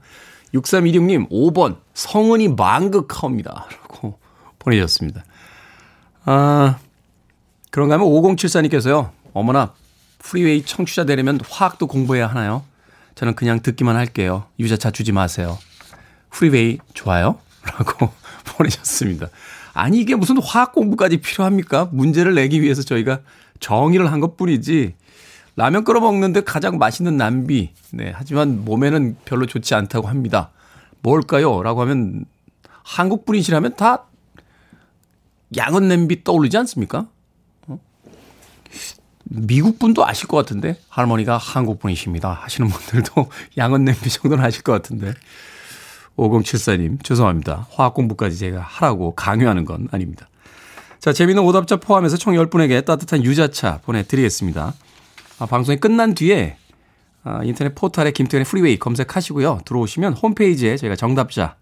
[0.53, 3.67] 6326님, 5번, 성은이 망극하옵니다.
[3.71, 4.19] 라고
[4.59, 5.23] 보내주셨습니다.
[6.25, 6.77] 아,
[7.71, 9.11] 그런가 하면 5074님께서요.
[9.33, 9.73] 어머나,
[10.19, 12.63] 프리웨이 청취자 되려면 화학도 공부해야 하나요?
[13.15, 14.45] 저는 그냥 듣기만 할게요.
[14.59, 15.57] 유자차 주지 마세요.
[16.31, 17.39] 프리웨이 좋아요?
[17.63, 18.11] 라고
[18.61, 19.29] 보내셨습니다.
[19.73, 21.89] 아니 이게 무슨 화학 공부까지 필요합니까?
[21.91, 23.21] 문제를 내기 위해서 저희가
[23.59, 24.95] 정의를 한 것뿐이지
[25.55, 27.71] 라면 끓여 먹는데 가장 맛있는 남비.
[27.91, 30.51] 네, 하지만 몸에는 별로 좋지 않다고 합니다.
[31.01, 31.61] 뭘까요?
[31.61, 32.25] 라고 하면
[32.83, 34.05] 한국 분이시라면 다
[35.55, 37.07] 양은 냄비 떠오르지 않습니까?
[37.67, 37.79] 어?
[39.23, 44.71] 미국 분도 아실 것 같은데 할머니가 한국 분이십니다 하시는 분들도 양은 냄비 정도는 아실 것
[44.71, 45.13] 같은데
[46.17, 47.67] 5074님, 죄송합니다.
[47.71, 50.27] 화학 공부까지 제가 하라고 강요하는 건 아닙니다.
[50.99, 54.73] 자, 재미있는 오답자 포함해서 총 10분에게 따뜻한 유자차 보내드리겠습니다.
[55.39, 56.57] 아, 방송이 끝난 뒤에
[57.23, 59.61] 아, 인터넷 포털에 김태훈의 프리웨이 검색하시고요.
[59.65, 61.55] 들어오시면 홈페이지에 저희가 정답자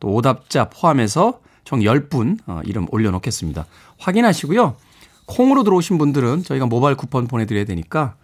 [0.00, 3.66] 또 오답자 포함해서 총 10분 어, 이름 올려놓겠습니다.
[3.98, 4.76] 확인하시고요.
[5.26, 8.14] 콩으로 들어오신 분들은 저희가 모바일 쿠폰 보내드려야 되니까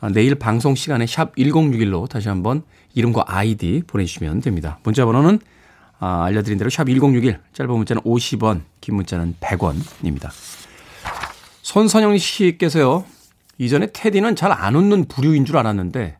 [0.00, 2.62] 아, 내일 방송 시간에 샵 1061로 다시 한번
[2.98, 4.78] 이름과 아이디 보내주시면 됩니다.
[4.82, 5.38] 문자 번호는
[6.00, 10.30] 아, 알려드린 대로 샵 1061, 짧은 문자는 50원, 긴 문자는 100원입니다.
[11.62, 13.04] 손선영 씨께서요,
[13.58, 16.18] 이전에 테디는 잘 안 웃는 부류인 줄 알았는데,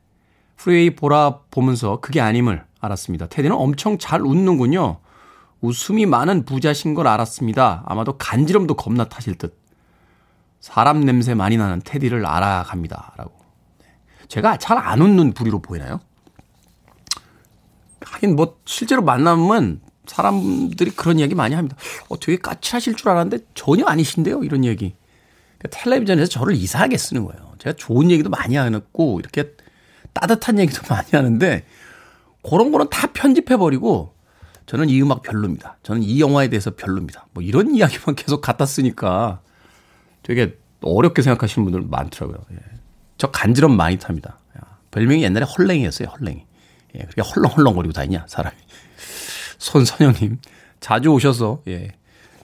[0.56, 3.26] 프리웨이 보라 보면서 그게 아님을 알았습니다.
[3.28, 4.98] 테디는 엄청 잘 웃는군요.
[5.60, 7.84] 웃음이 많은 부자신 걸 알았습니다.
[7.86, 9.58] 아마도 간지럼도 겁나 타실 듯.
[10.60, 13.14] 사람 냄새 많이 나는 테디를 알아갑니다.
[13.16, 13.32] 라고.
[13.80, 13.86] 네.
[14.28, 16.00] 제가 잘 안 웃는 부리로 보이나요?
[18.12, 21.76] 하긴 뭐 실제로 만나면 사람들이 그런 이야기 많이 합니다.
[22.08, 24.42] 어, 되게 까칠하실 줄 알았는데 전혀 아니신데요?
[24.44, 24.94] 이런 얘기.
[25.58, 27.52] 그러니까 텔레비전에서 저를 이상하게 쓰는 거예요.
[27.58, 29.52] 제가 좋은 얘기도 많이 하고 이렇게
[30.12, 31.64] 따뜻한 얘기도 많이 하는데
[32.42, 34.14] 그런 거는 다 편집해버리고
[34.66, 35.78] 저는 이 음악 별로입니다.
[35.82, 37.26] 저는 이 영화에 대해서 별로입니다.
[37.32, 39.40] 뭐 이런 이야기만 계속 갖다 쓰니까
[40.22, 42.38] 되게 어렵게 생각하시는 분들 많더라고요.
[42.52, 42.58] 예.
[43.16, 44.38] 저 간지럼 많이 탑니다.
[44.90, 46.44] 별명이 옛날에 헐랭이였어요, 헐랭이.
[46.98, 48.56] 예, 그렇게 헐렁헐렁거리고 다니냐, 사람이.
[49.58, 50.38] 손선영님,
[50.80, 51.92] 자주 오셔서, 예,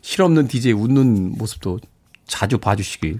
[0.02, 1.78] 실없는 DJ 웃는 모습도
[2.26, 3.18] 자주 봐주시길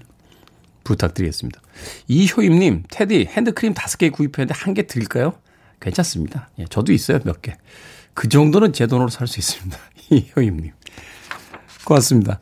[0.83, 1.61] 부탁드리겠습니다.
[2.07, 5.33] 이효임님, 테디, 핸드크림 다섯 개 구입했는데 한 개 드릴까요?
[5.79, 6.49] 괜찮습니다.
[6.59, 7.55] 예, 저도 있어요, 몇 개.
[8.13, 9.77] 그 정도는 제 돈으로 살 수 있습니다.
[10.11, 10.71] 이효임님.
[11.85, 12.39] 고맙습니다.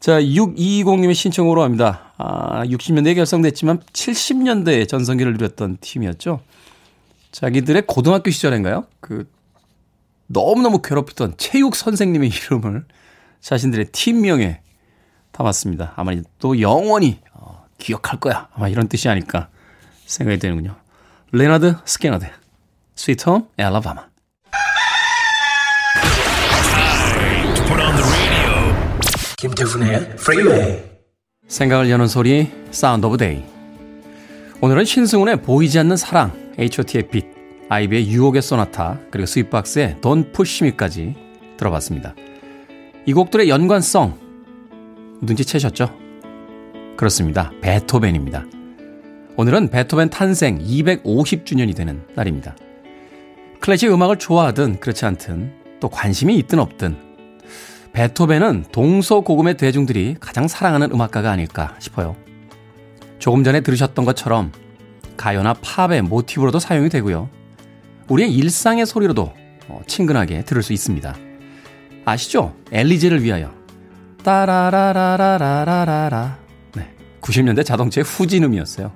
[0.00, 2.12] 자, 6220님의 신청으로 합니다.
[2.18, 6.40] 아, 60년대에 결성됐지만 70년대에 전성기를 누렸던 팀이었죠.
[7.36, 8.86] 자기들의 고등학교 시절인가요?
[9.00, 9.30] 그,
[10.26, 12.86] 너무너무 괴롭히던 체육 선생님의 이름을
[13.42, 14.62] 자신들의 팀명에
[15.32, 15.92] 담았습니다.
[15.96, 18.48] 아마 또 영원히 어, 기억할 거야.
[18.54, 19.50] 아마 이런 뜻이 아닐까
[20.06, 20.76] 생각이 되는군요.
[21.30, 22.26] Lynyrd Skynyrd,
[22.94, 24.06] Sweet Home Alabama.
[29.36, 30.82] 김태훈의 프리웨이
[31.48, 33.55] 생각을 여는 소리 Sound of Day
[34.62, 37.26] 오늘은 신승훈의 보이지 않는 사랑 H.O.T의 빛
[37.68, 41.14] 아이비의 유혹의 소나타 그리고 스윗박스의 Don't Push Me까지
[41.58, 42.14] 들어봤습니다.
[43.04, 44.18] 이 곡들의 연관성
[45.20, 45.94] 눈치채셨죠?
[46.96, 47.52] 그렇습니다.
[47.60, 48.46] 베토벤입니다.
[49.36, 52.56] 오늘은 베토벤 탄생 250주년이 되는 날입니다.
[53.60, 56.96] 클래식 음악을 좋아하든 그렇지 않든 또 관심이 있든 없든
[57.92, 62.16] 베토벤은 동서고금의 대중들이 가장 사랑하는 음악가가 아닐까 싶어요.
[63.26, 64.52] 조금 전에 들으셨던 것처럼
[65.16, 67.28] 가요나 팝의 모티브로도 사용이 되고요.
[68.06, 69.34] 우리의 일상의 소리로도
[69.66, 71.16] 어, 친근하게 들을 수 있습니다.
[72.04, 72.54] 아시죠?
[72.70, 73.52] 엘리제를 위하여.
[74.22, 76.38] 따라라라라라라라.
[76.76, 76.94] 네.
[77.20, 78.92] 90년대 자동차의 후진음이었어요.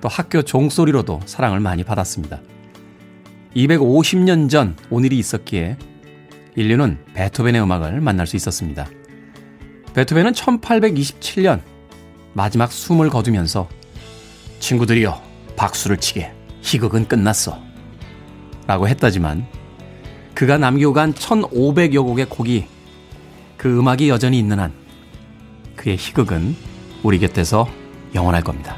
[0.00, 2.40] 또 학교 종소리로도 사랑을 많이 받았습니다.
[3.54, 5.76] 250년 전 오늘이 있었기에
[6.56, 8.88] 인류는 베토벤의 음악을 만날 수 있었습니다.
[9.92, 11.60] 베토벤은 1827년
[12.32, 13.68] 마지막 숨을 거두면서
[14.60, 15.20] 친구들이여
[15.56, 17.58] 박수를 치게 희극은 끝났어
[18.66, 19.46] 라고 했다지만
[20.34, 22.66] 그가 남기고 간 1500여 곡의 곡이
[23.56, 24.72] 그 음악이 여전히 있는 한
[25.76, 26.56] 그의 희극은
[27.02, 27.68] 우리 곁에서
[28.14, 28.76] 영원할 겁니다.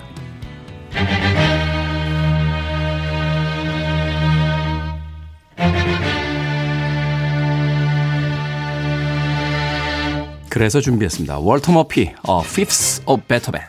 [10.50, 11.38] 그래서 준비했습니다.
[11.38, 13.64] 월터 머피, A Fifth of Beethoven.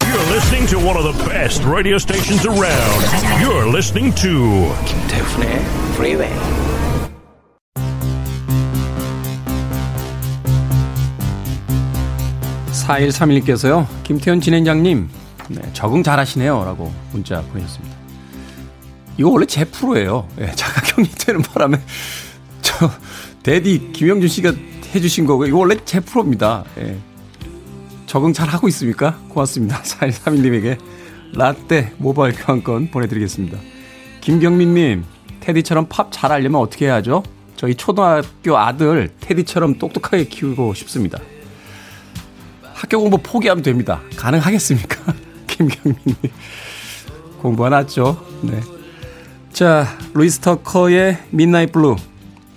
[0.00, 3.04] You're listening to one of the best radio stations around.
[3.38, 5.60] You're listening to 김태훈의
[5.92, 6.32] Freeway.
[12.72, 15.08] (4131님께서요) 김태현 진행장님
[15.48, 17.96] 네, 적응 잘 하시네요 라고 문자 보내셨습니다
[19.18, 21.80] 이거 원래 제 프로예요 네, 자가격리 되는 바람에
[22.62, 22.88] 저
[23.42, 24.52] 데디 김영준 씨가
[24.96, 26.64] 해주신 거고, 이거 원래 제 프로입니다.
[26.78, 26.98] 예.
[28.06, 29.18] 적응 잘 하고 있습니까?
[29.28, 29.82] 고맙습니다.
[29.84, 30.78] 4131님에게
[31.34, 33.58] 라떼 모바일 교환권 보내드리겠습니다.
[34.20, 35.04] 김경민님,
[35.40, 37.22] 테디처럼 팝잘 하려면 어떻게 해야죠?
[37.56, 41.18] 저희 초등학교 아들 테디처럼 똑똑하게 키우고 싶습니다.
[42.74, 44.00] 학교 공부 포기하면 됩니다.
[44.16, 45.14] 가능하겠습니까?
[45.46, 46.16] 김경민님.
[47.40, 48.60] 공부 하나 죠 네.
[49.52, 51.96] 자, 루이스 터커의 midnight blue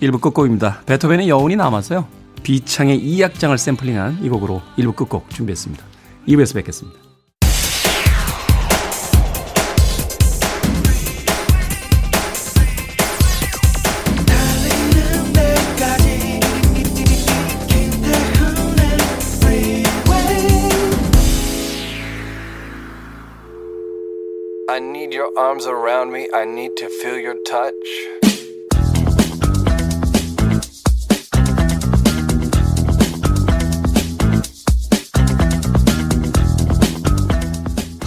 [0.02, 0.82] 1부 끝곡입니다.
[0.86, 2.19] 베토벤의 여운이 남아서요.
[2.42, 5.84] 비창의 2악장을 샘플링한 이 곡으로 1부 끝곡 준비했습니다.
[6.28, 7.10] 2부에서 뵙겠습니다.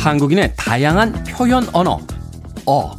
[0.04, 1.98] 한국인의 다양한 표현 언어,
[2.66, 2.92] 어.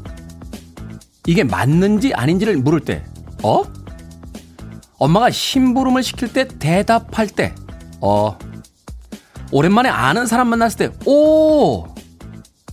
[1.27, 3.05] 이게 맞는지 아닌지를 물을 때,
[3.43, 3.62] 어?
[4.99, 7.55] 엄마가 심부름을 시킬 때 대답할 때,
[8.01, 8.38] 어.
[9.53, 11.85] 오랜만에 아는 사람 만났을 때, 오!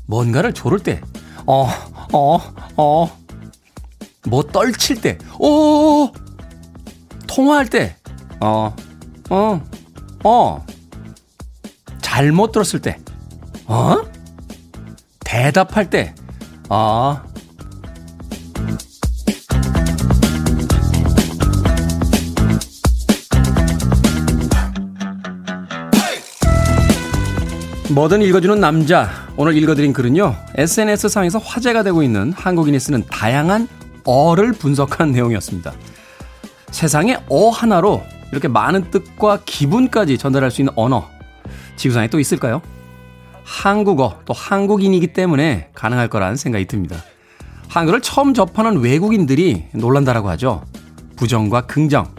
[0.07, 1.01] 뭔가를 조를 때,
[1.45, 1.67] 어,
[2.13, 2.39] 어,
[2.77, 3.17] 어.
[4.29, 6.09] 뭐 떨칠 때, 오!
[7.27, 7.97] 통화할 때,
[8.39, 8.73] 어,
[9.29, 9.61] 어,
[10.23, 10.65] 어.
[12.01, 12.97] 잘못 들었을 때,
[13.65, 14.10] 어?
[15.31, 16.13] 대답할 때,
[16.67, 17.21] 어.
[27.91, 29.09] 뭐든 읽어주는 남자.
[29.37, 33.69] 오늘 읽어드린 글은요, SNS상에서 화제가 되고 있는 한국인이 쓰는 다양한
[34.03, 35.71] 어를 분석한 내용이었습니다.
[36.71, 41.07] 세상에 어 하나로 이렇게 많은 뜻과 기분까지 전달할 수 있는 언어.
[41.77, 42.61] 지구상에 또 있을까요?
[43.43, 46.97] 한국어, 또 한국인이기 때문에 가능할 거란 생각이 듭니다.
[47.67, 50.63] 한글을 처음 접하는 외국인들이 놀란다라고 하죠.
[51.15, 52.13] 부정과 긍정,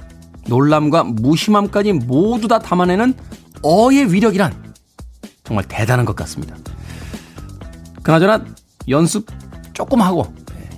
[0.49, 3.15] 놀람과 무심함까지 모두 다 담아내는
[3.63, 4.75] 어의 위력이란
[5.45, 6.57] 정말 대단한 것 같습니다.
[8.03, 8.45] 그나저나
[8.89, 9.27] 연습
[9.73, 10.69] 조금 하고 네.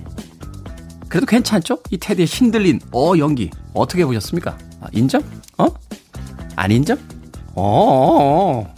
[1.07, 1.79] 그래도 괜찮죠?
[1.89, 4.57] 이 테디의 신들린 어 연기 어떻게 보셨습니까?
[4.81, 5.23] 아, 인정?
[5.57, 5.67] 어?
[6.55, 6.97] 안 인정?
[7.55, 8.75] 어, 어, 어.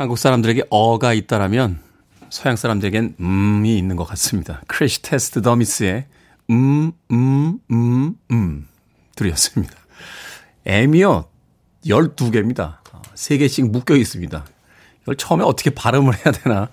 [0.00, 1.78] 한국 사람들에게 어가 있다라면
[2.30, 4.62] 서양 사람들에겐 음이 있는 것 같습니다.
[4.66, 6.06] Crash Test Dummies의
[6.48, 8.66] 음, 음, 음, 음
[9.14, 9.74] 들이었습니다.
[10.64, 11.26] M이요
[11.84, 12.78] 12개입니다.
[13.14, 14.42] 3개씩 묶여 있습니다.
[15.02, 16.70] 이걸 처음에 어떻게 발음을 해야 되나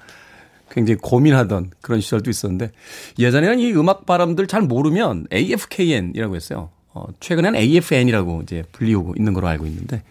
[0.71, 2.71] 굉장히 고민하던 그런 시절도 있었는데
[3.19, 6.69] 예전에는 이 음악 발음들 잘 모르면 AFKN이라고 했어요.
[6.93, 10.03] 어, 최근에는 AFN이라고 이제 불리우고 있는 걸로 알고 있는데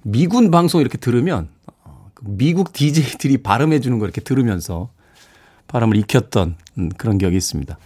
[0.00, 1.73] 미군 방송 이렇게 들으면 어, 그
[2.26, 4.90] 미국 DJ들이 발음해 주는 거 이렇게 들으면서
[5.68, 7.78] 발음을 익혔던 음, 그런 기억이 있습니다.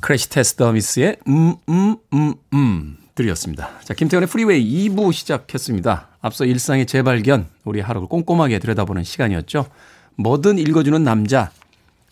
[0.00, 3.70] Crash Test Dummies의 음, 음, 음, 음 들이었습니다.
[3.82, 6.08] 자, 김태훈의 프리웨이 2부 시작했습니다.
[6.20, 9.66] 앞서 일상의 재발견, 우리 하루를 꼼꼼하게 들여다보는 시간이었죠.
[10.16, 11.50] 뭐든 읽어주는 남자,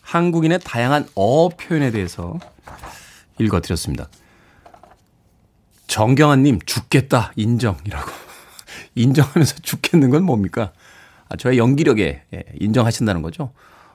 [0.01, 2.39] 한국인의 다양한 어 표현에 대해서
[3.39, 4.07] 읽어드렸습니다.
[5.87, 8.11] 정경환님, 죽겠다, 인정이라고.
[8.95, 10.73] 인정하면서 죽겠는 건 뭡니까?
[11.29, 13.51] 아, 저의 연기력에 예, 인정하신다는 거죠.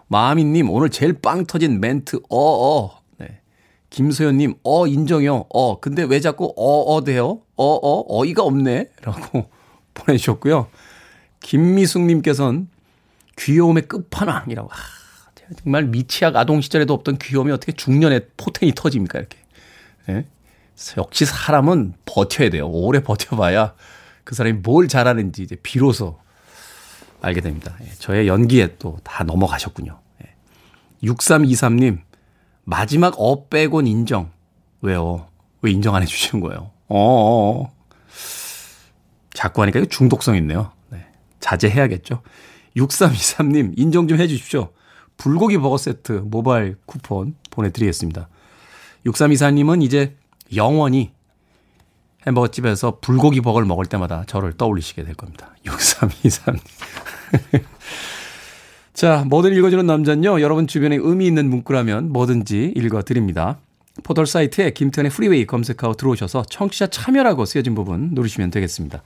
[0.08, 3.00] 마미님, 오늘 제일 빵 터진 멘트, 어어.
[3.18, 3.40] 네.
[3.90, 5.46] 김소연님, 어, 인정요.
[5.48, 7.42] 어, 근데 왜 자꾸 어어 돼요?
[7.56, 8.90] 어어, 어이가 없네.
[9.02, 9.48] 라고
[9.94, 10.66] 보내주셨고요.
[11.40, 12.68] 김미숙님께서는
[13.38, 14.68] 귀여움의 끝판왕이라고.
[14.70, 14.74] 아,
[15.62, 19.38] 정말 미취학 아동 시절에도 없던 귀여움이 어떻게 중년에 포텐이 터집니까, 이렇게.
[20.08, 20.26] 예?
[20.96, 22.68] 역시 사람은 버텨야 돼요.
[22.68, 23.74] 오래 버텨봐야
[24.24, 26.18] 그 사람이 뭘 잘하는지 이제 비로소
[27.22, 27.74] 알게 됩니다.
[27.82, 29.98] 예, 저의 연기에 또 다 넘어가셨군요.
[30.24, 30.34] 예.
[31.08, 31.98] 6323님,
[32.64, 34.30] 마지막 어 빼곤 인정.
[34.82, 35.26] 왜요?
[35.62, 36.70] 왜 인정 안 해주시는 거예요?
[36.88, 37.70] 어어어.
[39.32, 40.72] 자꾸 하니까 중독성 있네요.
[40.90, 41.06] 네.
[41.40, 42.22] 자제해야겠죠.
[42.76, 44.70] 6323님, 인정 좀 해주십시오.
[45.16, 48.28] 불고기 버거 세트 모바일 쿠폰 보내드리겠습니다.
[49.06, 50.16] 6324님은 이제
[50.54, 51.12] 영원히
[52.26, 55.54] 햄버거집에서 불고기 버거를 먹을 때마다 저를 떠올리시게 될 겁니다.
[55.64, 56.60] 6323님.
[58.92, 63.58] 자, 뭐든 읽어주는 남자는요, 여러분 주변에 의미 있는 문구라면 뭐든지 읽어드립니다.
[64.02, 69.02] 포털 사이트에 김태훈의 프리웨이 검색하고 들어오셔서 청취자 참여라고 쓰여진 부분 누르시면 되겠습니다.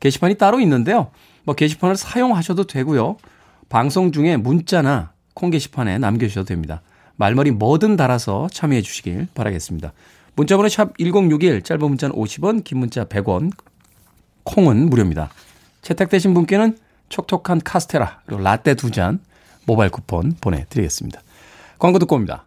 [0.00, 1.10] 게시판이 따로 있는데요.
[1.44, 3.16] 뭐 게시판을 사용하셔도 되고요.
[3.68, 6.82] 방송 중에 문자나 콩 게시판에 남겨주셔도 됩니다.
[7.16, 9.92] 말머리 뭐든 달아서 참여해 주시길 바라겠습니다.
[10.38, 13.50] 문자번호 샵 1061, 짧은 문자는 50원, 긴 문자 100원,
[14.44, 15.30] 콩은 무료입니다.
[15.82, 19.18] 채택되신 분께는 촉촉한 카스테라, 그리고 라떼 두 잔
[19.66, 21.22] 모바일 쿠폰 보내드리겠습니다.
[21.80, 22.44] 광고 듣고 옵니다.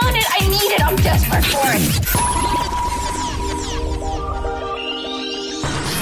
[0.00, 0.26] want it.
[0.30, 0.82] I need it.
[0.82, 1.82] I'm desperate for it.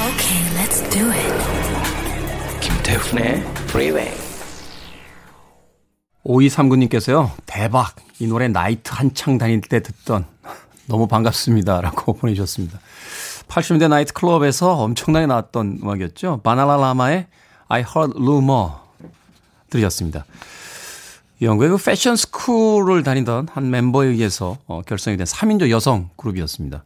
[0.07, 2.61] Okay, let's do it.
[2.61, 4.30] 김태훈의 Freeway.
[6.25, 7.31] 5239님께서요.
[7.47, 7.97] 대박.
[8.19, 10.27] 이 노래 나이트 한창 다닐 때 듣던
[10.87, 11.81] 너무 반갑습니다.
[11.81, 12.79] 라고 보내주셨습니다.
[13.49, 16.41] 80년대 나이트 클럽에서 엄청나게 나왔던 음악이었죠.
[16.43, 17.27] 바나라 라마의
[17.69, 18.73] I Heard Rumor
[19.71, 20.25] 들으셨습니다.
[21.43, 26.85] 영국의 그 패션 스쿨을 다니던 한 멤버에 의해서 어, 결성이 된 3인조 여성 그룹이었습니다.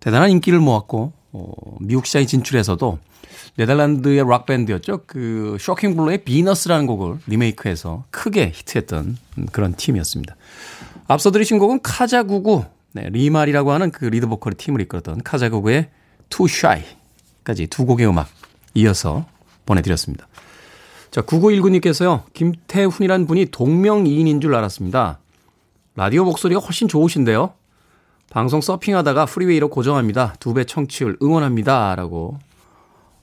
[0.00, 2.98] 대단한 인기를 모았고 어, 미국 시장에 진출해서도
[3.56, 5.02] 네덜란드의 락 밴드였죠.
[5.06, 9.18] 그 Shocking Blue의 Venus라는 곡을 리메이크해서 크게 히트했던
[9.52, 10.36] 그런 팀이었습니다.
[11.08, 15.88] 앞서 들으신 곡은 Kajagoogoo, 네, Limahl이라고 하는 그 리드 보컬의 팀을 이끌었던 Kajagoogoo의
[16.30, 18.28] Too Shy까지 두 곡의 음악
[18.74, 19.26] 이어서
[19.66, 20.28] 보내드렸습니다.
[21.10, 25.18] 자, 9919님께서요, 김태훈이란 분이 동명이인인 줄 알았습니다.
[25.96, 27.52] 라디오 목소리가 훨씬 좋으신데요?
[28.34, 30.34] 방송 서핑하다가 프리웨이로 고정합니다.
[30.40, 31.94] 두 배 청취율 응원합니다.
[31.94, 32.36] 라고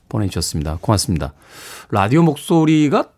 [0.08, 0.78] 보내주셨습니다.
[0.80, 1.34] 고맙습니다.
[1.90, 3.10] 라디오 목소리가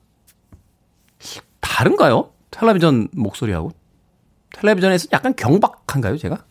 [1.61, 2.31] 다른가요?
[2.51, 3.71] 텔레비전 목소리하고?
[4.57, 6.45] 텔레비전에서 약간 경박한가요, 제가?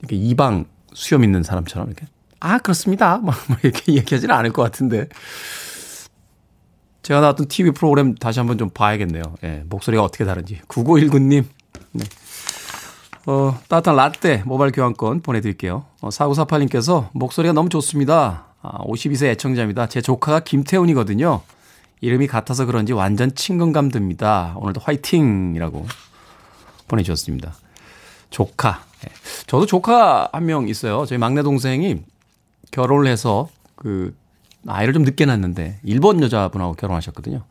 [0.00, 2.06] 이렇게 이방 수염 있는 사람처럼 이렇게
[2.40, 3.16] 아 그렇습니다.
[3.24, 5.08] 막 이렇게 얘기하지는 않을 것 같은데
[7.00, 9.22] 제가 나왔던 TV 프로그램 다시 한번 좀 봐야겠네요.
[9.44, 10.60] 예, 목소리가 어떻게 다른지.
[10.68, 11.44] 9919님.
[11.92, 12.04] 네.
[13.26, 15.84] 어, 따뜻한 라떼 모바일 교환권 보내드릴게요.
[16.00, 18.46] 어, 4948님께서 목소리가 너무 좋습니다.
[18.62, 19.88] 아, 52세 애청자입니다.
[19.88, 21.40] 제 조카가 김태훈이거든요.
[22.00, 24.54] 이름이 같아서 그런지 완전 친근감 듭니다.
[24.58, 25.86] 오늘도 화이팅이라고
[26.88, 27.54] 보내주셨습니다.
[28.30, 28.84] 조카.
[29.02, 29.10] 네.
[29.46, 31.04] 저도 조카 한 명 있어요.
[31.06, 32.02] 저희 막내 동생이
[32.70, 34.16] 결혼을 해서 그
[34.68, 37.42] 아이를 좀 늦게 낳는데 일본 여자분하고 결혼하셨거든요.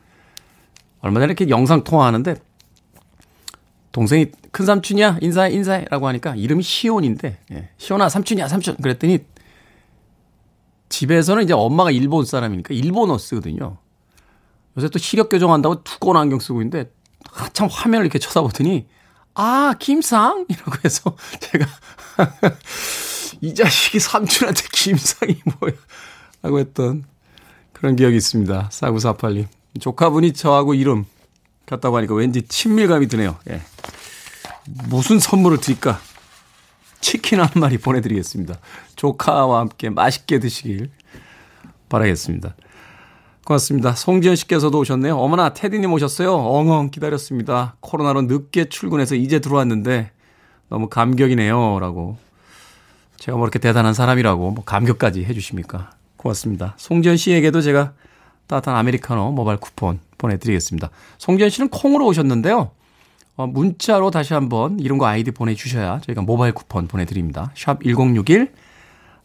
[1.02, 2.36] 얼마 전에 이렇게 영상 통화하는데
[3.96, 9.20] 동생이 큰 삼촌이야 인사해 인사해라고 하니까 이름이 시온인데 예, 시온아 삼촌이야 삼촌 그랬더니
[10.90, 13.78] 집에서는 이제 엄마가 일본 사람이니까 일본어 쓰거든요.
[14.78, 16.92] 요새 또 시력 교정한다고 두꺼운 안경 쓰고 있는데
[17.32, 18.86] 한참 화면을 이렇게 쳐다보더니
[19.34, 21.66] 아 김상 이라고 해서 제가
[23.40, 25.74] 이 자식이 삼촌한테 김상이 뭐야
[26.42, 27.06] 하고 했던
[27.72, 28.68] 그런 기억이 있습니다.
[28.74, 29.48] 4948님.
[29.80, 31.06] 조카분이 저하고 이름
[31.66, 33.38] 같다고 하니까 왠지 친밀감이 드네요.
[33.50, 33.62] 예.
[34.90, 36.00] 무슨 선물을 드릴까?
[37.02, 38.56] 치킨 한 마리 보내드리겠습니다.
[38.96, 40.90] 조카와 함께 맛있게 드시길
[41.90, 42.56] 바라겠습니다.
[43.46, 43.94] 고맙습니다.
[43.94, 45.18] 송지현 씨께서도 오셨네요.
[45.18, 46.34] 어머나, 테디님 오셨어요.
[46.34, 47.76] 엉엉 기다렸습니다.
[47.80, 50.12] 코로나로 늦게 출근해서 이제 들어왔는데
[50.68, 51.80] 너무 감격이네요.
[51.80, 52.18] 라고.
[53.18, 55.92] 제가 뭐 이렇게 대단한 사람이라고 뭐 감격까지 해주십니까?
[56.18, 56.74] 고맙습니다.
[56.78, 57.94] 송지현 씨에게도 제가
[58.48, 60.90] 따뜻한 아메리카노 모바일 쿠폰 보내드리겠습니다.
[61.18, 62.72] 송지현 씨는 콩으로 오셨는데요.
[63.38, 67.52] 어, 문자로 다시 한번 이름과 아이디 보내주셔야 저희가 모바일 쿠폰 보내드립니다.
[67.56, 68.52] 샵 1061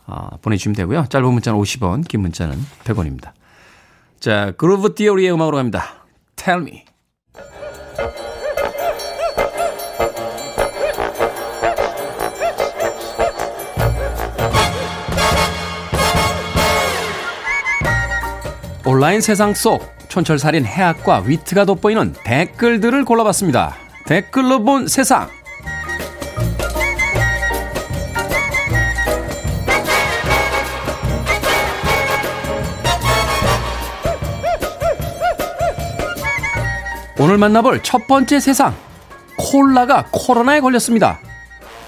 [0.06, 1.06] 어, 보내주시면 되고요.
[1.08, 3.32] 짧은 문자는 50원, 긴 문자는 100원입니다.
[4.18, 6.04] 자, 그루브 디오리의 음악으로 갑니다.
[6.36, 6.84] Tell me.
[18.84, 23.76] 온라인 세상 속 촌철살인 해학과 위트가 돋보이는 댓글들을 골라봤습니다.
[24.06, 25.28] 댓글로 본 세상.
[37.18, 38.74] 오늘 만나볼 첫 번째 세상.
[39.38, 41.20] 콜라가 코로나에 걸렸습니다.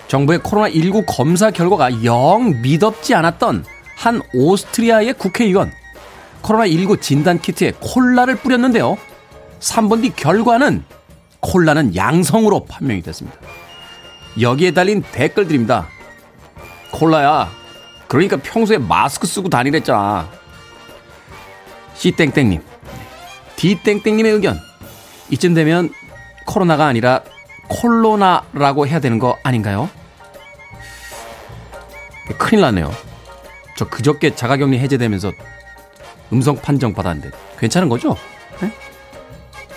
[0.07, 3.65] 정부의 코로나19 검사 결과가 영 미덥지 않았던
[3.97, 5.73] 한 오스트리아의 국회의원.
[6.43, 8.99] 코로나19 진단 키트에 콜라를 뿌렸는데요.
[9.61, 10.85] 3분 뒤 결과는
[11.41, 13.39] 콜라는 양성으로 판명이 됐습니다.
[14.41, 15.89] 여기에 달린 댓글들입니다.
[16.91, 17.51] 콜라야,
[18.09, 20.29] 그러니까 평소에 마스크 쓰고 다니랬잖아.
[21.95, 22.63] C땡땡님,
[23.57, 24.59] D땡땡님의 의견.
[25.31, 25.93] 이쯤 되면
[26.47, 27.23] 코로나가 아니라
[27.69, 29.89] 콜로나라고 해야 되는 거 아닌가요?
[32.39, 32.93] 큰일 나네요.
[33.77, 35.33] 저 그저께 자가격리 해제되면서
[36.33, 38.17] 음성 판정 받았는데 괜찮은 거죠?
[38.61, 38.73] 네?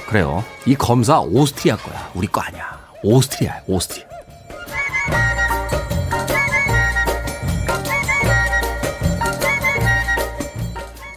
[0.07, 0.43] 그래요.
[0.65, 2.11] 이 검사 오스트리아 거야.
[2.13, 2.79] 우리 거 아니야.
[3.03, 4.05] 오스트리아야, 오스트리아.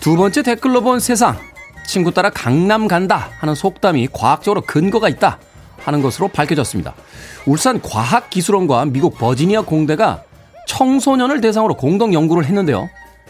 [0.00, 1.36] 두 번째 댓글로 본 세상.
[1.86, 5.38] 친구 따라 강남 간다 하는 속담이 과학적으로 근거가 있다
[5.78, 6.94] 하는 것으로 밝혀졌습니다.
[7.46, 10.22] 울산 과학기술원과 미국 버지니아 공대가
[10.66, 12.88] 청소년을 대상으로 공동 연구를 했는데요.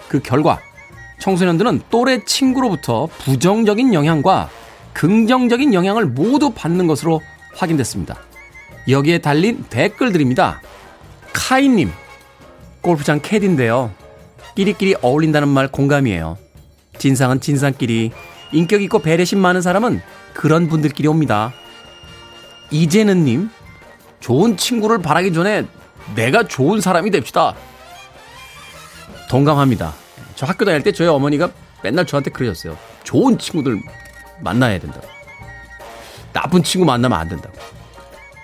[0.08, 0.60] 그 결과
[1.18, 4.50] 청소년들은 또래 친구로부터 부정적인 영향과
[4.92, 7.22] 긍정적인 영향을 모두 받는 것으로
[7.54, 8.16] 확인됐습니다.
[8.88, 10.60] 여기에 달린 댓글들입니다.
[11.32, 11.90] 카이님,
[12.80, 13.92] 골프장 캐디인데요.
[14.54, 16.38] 끼리끼리 어울린다는 말 공감이에요.
[16.98, 18.12] 진상은 진상끼리,
[18.52, 20.00] 인격 있고 배려심 많은 사람은
[20.34, 21.52] 그런 분들끼리 옵니다.
[22.70, 23.50] 이재는님,
[24.20, 25.66] 좋은 친구를 바라기 전에
[26.14, 27.54] 내가 좋은 사람이 됩시다.
[29.28, 29.94] 동감합니다.
[30.38, 31.50] 저 학교 다닐 때 저희 어머니가
[31.82, 32.78] 맨날 저한테 그러셨어요.
[33.02, 33.82] 좋은 친구들
[34.38, 35.04] 만나야 된다고.
[36.32, 37.58] 나쁜 친구 만나면 안 된다고.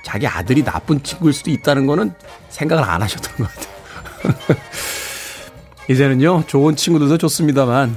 [0.04, 2.12] 자기 아들이 나쁜 친구일 수도 있다는 거는
[2.48, 4.58] 생각을 안 하셨던 것 같아요.
[5.88, 7.96] 이제는요, 좋은 친구들도 좋습니다만,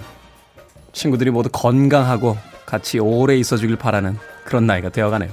[0.93, 2.37] 친구들이 모두 건강하고
[2.67, 5.31] 같이 오래 있어 주길 바라는 그런 나이가 되어가네요.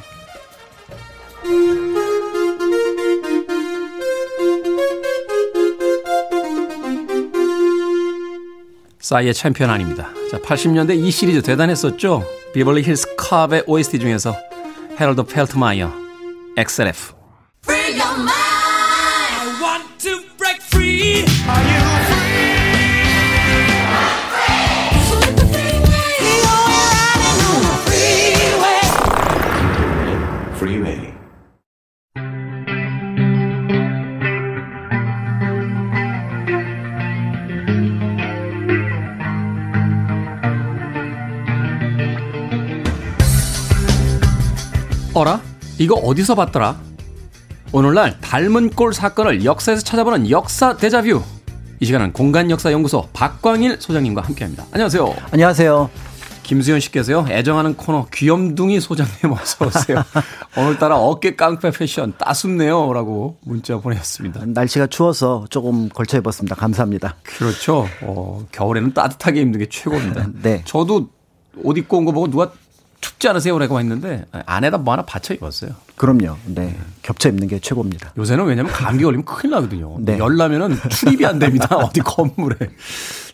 [9.05, 10.09] 싸이의 챔피언 아닙니다.
[10.31, 12.25] 자, 80년대 이 시리즈 대단했었죠?
[12.55, 14.35] 비벌리 힐스 컵의 OST 중에서
[14.99, 15.93] 헤럴드 펠트마이어,
[16.57, 17.13] XLF.
[45.15, 45.41] 어라?
[45.79, 46.77] 이거 어디서 봤더라?
[47.73, 51.23] 오늘날 닮은 꼴 사건을 역사에서 찾아보는 역사 데자뷰.
[51.81, 54.65] 이 시간은 공간 역사 연구소 박광일 소장님과 함께합니다.
[54.73, 55.15] 안녕하세요.
[55.33, 55.91] 안녕하세요.
[56.45, 60.05] 김수현 씨께서요 애정하는 코너 귀염둥이 소장님 어서 오세요.
[60.59, 64.43] 오늘따라 어깨 깡패 패션 따숩네요라고 문자 보내셨습니다.
[64.47, 66.55] 날씨가 추워서 조금 걸쳐 입었습니다.
[66.55, 67.17] 감사합니다.
[67.23, 67.89] 그렇죠.
[68.03, 70.27] 어, 겨울에는 따뜻하게 입는 게 최고입니다.
[70.43, 70.63] 네.
[70.67, 71.09] 저도
[71.63, 72.53] 옷 입고 온 거 보고 누가
[73.05, 75.73] 춥지 않으세요 라고 했는데 안에다 뭐 하나 받쳐 입었어요.
[75.97, 76.37] 그럼요.
[76.47, 76.75] 네.
[77.03, 78.13] 겹쳐 입는 게 최고입니다.
[78.17, 79.97] 요새는 왜냐면 감기 걸리면 큰일 나거든요.
[80.01, 80.19] 네.
[80.19, 81.77] 열 나면은 출입이 안 됩니다.
[81.77, 82.57] 어디 건물에.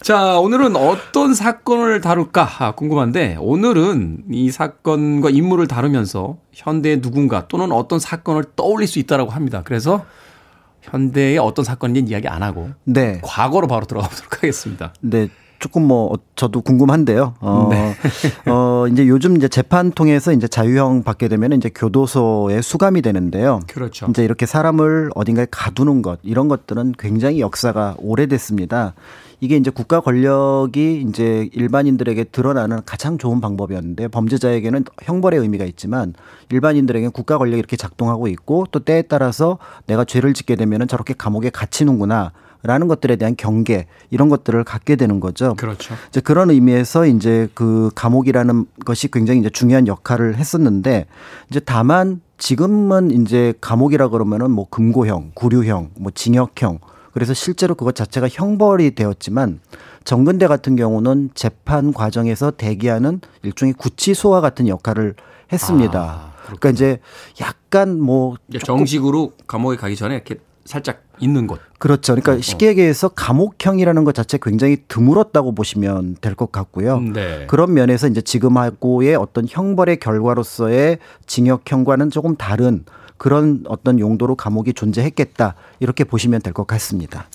[0.02, 7.70] 자, 오늘은 어떤 사건을 다룰까 아, 궁금한데 오늘은 이 사건과 인물을 다루면서 현대의 누군가 또는
[7.70, 9.62] 어떤 사건을 떠올릴 수 있다라고 합니다.
[9.64, 10.04] 그래서
[10.82, 13.20] 현대의 어떤 사건인지 이야기 안 하고 네.
[13.22, 14.92] 과거로 바로 들어가 보도록 하겠습니다.
[15.00, 15.28] 네.
[15.60, 17.34] 조금 뭐 저도 궁금한데요.
[17.40, 17.94] 어, 네.
[18.50, 23.60] 어 이제 요즘 이제 재판 통해서 이제 자유형 받게 되면 이제 교도소에 수감이 되는데요.
[23.68, 24.06] 그렇죠.
[24.08, 28.94] 이제 이렇게 사람을 어딘가에 가두는 것 이런 것들은 굉장히 역사가 오래됐습니다.
[29.40, 36.14] 이게 이제 국가 권력이 이제 일반인들에게 드러나는 가장 좋은 방법이었는데 범죄자에게는 형벌의 의미가 있지만
[36.50, 41.50] 일반인들에게는 국가 권력이 이렇게 작동하고 있고 또 때에 따라서 내가 죄를 짓게 되면은 저렇게 감옥에
[41.50, 42.32] 갇히는구나.
[42.62, 45.54] 라는 것들에 대한 경계 이런 것들을 갖게 되는 거죠.
[45.56, 45.94] 그렇죠.
[46.08, 51.06] 이제 그런 의미에서 이제 그 감옥이라는 것이 굉장히 이제 중요한 역할을 했었는데
[51.50, 56.80] 이제 다만 지금은 이제 감옥이라 그러면은 뭐 금고형, 구류형, 뭐 징역형
[57.12, 59.60] 그래서 실제로 그것 자체가 형벌이 되었지만
[60.04, 65.14] 정근대 같은 경우는 재판 과정에서 대기하는 일종의 구치소와 같은 역할을
[65.52, 66.00] 했습니다.
[66.00, 67.00] 아, 그러니까 이제
[67.40, 71.60] 약간 뭐 정식으로 감옥에 가기 전에 이렇게 살짝 있는 곳.
[71.78, 72.12] 그렇죠.
[72.14, 72.40] 그러니까 어, 어.
[72.40, 77.00] 쉽게 얘기해서 감옥형이라는 것 자체 굉장히 드물었다고 보시면 될 것 같고요.
[77.00, 77.46] 네.
[77.48, 82.84] 그런 면에서 이제 지금하고의 어떤 형벌의 결과로서의 징역형과는 조금 다른
[83.16, 87.26] 그런 어떤 용도로 감옥이 존재했겠다 이렇게 보시면 될 것 같습니다.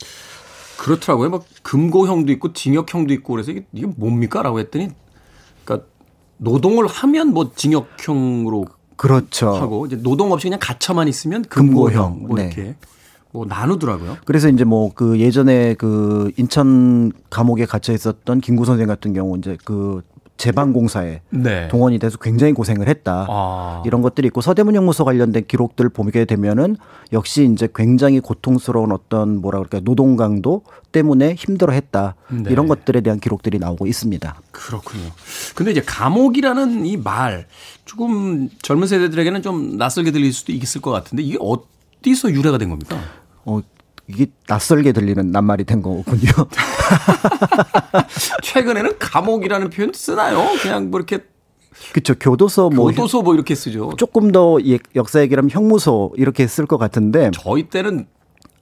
[0.78, 1.30] 그렇더라고요.
[1.30, 4.90] 막 금고형도 있고 징역형도 있고 그래서 이게, 이게 뭡니까라고 했더니
[5.64, 5.88] 그러니까
[6.38, 8.66] 노동을 하면 뭐 징역형으로
[8.98, 9.50] 그렇죠.
[9.54, 12.28] 하고 이제 노동 없이 그냥 갇혀만 있으면 금고형, 금고형.
[12.28, 12.46] 뭐 네.
[12.46, 12.76] 이렇게
[13.36, 14.18] 뭐 나누더라고요.
[14.26, 19.58] 그래서 이제 뭐 그 예전에 그 인천 감옥에 갇혀 있었던 김구 선생 같은 경우 이제
[19.66, 20.02] 그
[20.38, 21.68] 재방공사에 네.
[21.70, 23.26] 동원이 돼서 굉장히 고생을 했다.
[23.30, 23.82] 아.
[23.86, 26.76] 이런 것들이 있고 서대문 형무소 관련된 기록들을 보게 되면은
[27.14, 30.62] 역시 이제 굉장히 고통스러운 어떤 뭐라 그럴까 노동 강도
[30.92, 32.44] 때문에 힘들어했다 네.
[32.50, 34.42] 이런 것들에 대한 기록들이 나오고 있습니다.
[34.52, 35.04] 그렇군요.
[35.56, 37.48] 근데 이제 감옥이라는 이 말
[37.86, 42.98] 조금 젊은 세대들에게는 좀 낯설게 들릴 수도 있을 것 같은데 이게 어디서 유래가 된 겁니까?
[43.46, 43.62] 어
[44.08, 46.32] 이게 낯설게 들리는 낱말이 된 거군요.
[48.44, 50.46] 최근에는 감옥이라는 표현 쓰나요?
[50.62, 51.20] 그냥 뭐 이렇게
[51.92, 52.16] 그렇죠.
[52.16, 53.94] 교도소 뭐 교도소 뭐 이렇게 쓰죠.
[53.98, 58.08] 조금 더 예- 역사 얘기하면 형무소 이렇게 쓸 것 같은데 저희 때는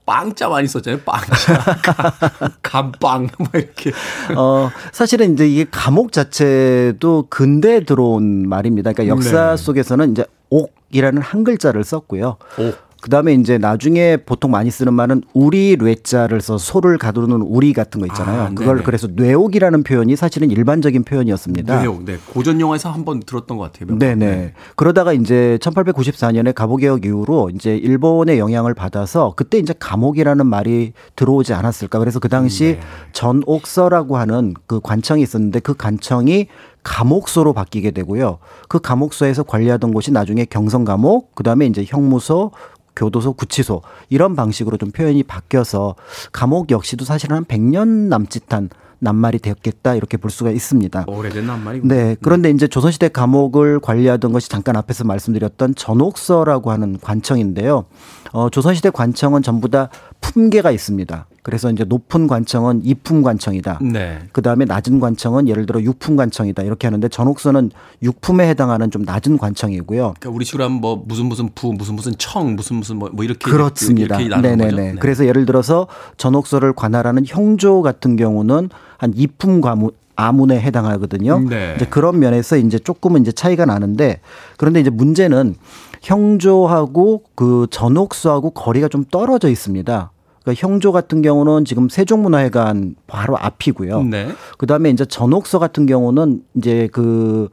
[0.06, 1.00] 빵자 많이 썼잖아요.
[1.02, 1.64] 빵자,
[2.62, 3.90] 감빵 뭐 이렇게.
[4.36, 8.92] 어, 사실은 이제 이게 감옥 자체도 근대에 들어온 말입니다.
[8.92, 9.56] 그러니까 역사 네.
[9.56, 12.36] 속에서는 이제 옥이라는 한 글자를 썼고요.
[12.58, 12.76] 옥.
[13.04, 18.00] 그 다음에 이제 나중에 보통 많이 쓰는 말은 우리 뇌자를 써 소를 가두는 우리 같은
[18.00, 18.42] 거 있잖아요.
[18.44, 18.82] 아, 그걸.
[18.82, 21.82] 그래서 뇌옥이라는 표현이 사실은 일반적인 표현이었습니다.
[21.82, 22.04] 뇌옥.
[22.06, 22.16] 네.
[22.32, 23.88] 고전 영화에서 한 번 들었던 것 같아요.
[23.88, 23.98] 몇 번.
[23.98, 24.54] 네네.
[24.76, 31.98] 그러다가 이제 1894년에 갑오개혁 이후로 이제 일본의 영향을 받아서 그때 이제 감옥이라는 말이 들어오지 않았을까.
[31.98, 32.80] 그래서 그 당시 네.
[33.12, 36.46] 전옥서라고 하는 그 관청이 있었는데 그 관청이
[36.84, 38.38] 감옥소로 바뀌게 되고요.
[38.68, 42.52] 그 감옥소에서 관리하던 곳이 나중에 경성감옥, 그 다음에 이제 형무소,
[42.96, 45.94] 교도소, 구치소 이런 방식으로 좀 표현이 바뀌어서
[46.32, 48.70] 감옥 역시도 사실은 한 100년 남짓한
[49.00, 51.04] 낱말이 되었겠다 이렇게 볼 수가 있습니다.
[51.06, 51.86] 오래된 낱말이고.
[51.86, 52.16] 네.
[52.22, 57.84] 그런데 이제 조선시대 감옥을 관리하던 것이 잠깐 앞에서 말씀드렸던 전옥서라고 하는 관청인데요.
[58.32, 59.90] 어, 조선시대 관청은 전부 다
[60.20, 61.26] 품계가 있습니다.
[61.44, 63.78] 그래서 이제 높은 관청은 이품 관청이다.
[63.82, 64.18] 네.
[64.32, 66.62] 그 다음에 낮은 관청은 예를 들어 육품 관청이다.
[66.62, 67.70] 이렇게 하는데 전옥서는
[68.02, 70.14] 육품에 해당하는 좀 낮은 관청이고요.
[70.18, 73.26] 그러니까 우리 식으로 하면 뭐 무슨 무슨 부 무슨 무슨 청 무슨 무슨 뭐, 뭐
[73.26, 74.18] 이렇게 그렇습니다.
[74.18, 74.64] 이렇게 네네네.
[74.64, 74.76] 거죠.
[74.76, 74.94] 네.
[74.98, 75.86] 그래서 예를 들어서
[76.16, 81.40] 전옥서를 관할하는 형조 같은 경우는 한 이품 과문 아문에 해당하거든요.
[81.40, 81.74] 네.
[81.76, 84.20] 이제 그런 면에서 이제 조금은 이제 차이가 나는데
[84.56, 85.56] 그런데 이제 문제는
[86.00, 90.10] 형조하고 그 전옥서하고 거리가 좀 떨어져 있습니다.
[90.44, 94.02] 그러니까 형조 같은 경우는 지금 세종문화회관 바로 앞이고요.
[94.04, 94.28] 네.
[94.58, 97.48] 그 다음에 이제 전옥서 같은 경우는 이제 그,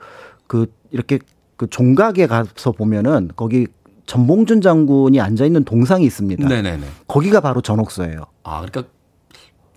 [0.48, 1.20] 그, 이렇게
[1.56, 3.68] 그 종각에 가서 보면은 거기
[4.08, 6.46] 전봉준 장군이 앉아 있는 동상이 있습니다.
[6.48, 6.84] 네네네.
[7.08, 8.26] 거기가 바로 전옥서예요.
[8.44, 8.84] 아 그러니까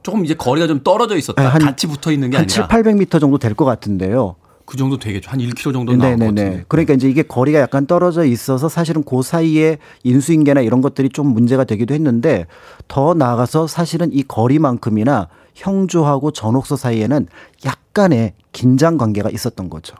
[0.02, 1.40] 조금 이제 거리가 좀 떨어져 있었다.
[1.40, 2.66] 네, 한- 같이 붙어 있는 게 한 아니라.
[2.68, 4.34] 7, 800m 정도 될 것 같은데요.
[4.64, 5.30] 그 정도 되겠죠.
[5.30, 6.64] 한 1km 정도 나올 것 같은데.
[6.68, 11.64] 그러니까 이제 이게 거리가 약간 떨어져 있어서 사실은 그 사이에 인수인계나 이런 것들이 좀 문제가
[11.64, 12.46] 되기도 했는데
[12.88, 17.26] 더 나아가서 사실은 이 거리만큼이나 형조하고 전옥서 사이에는
[17.64, 19.96] 약간의 긴장 관계가 있었던 거죠.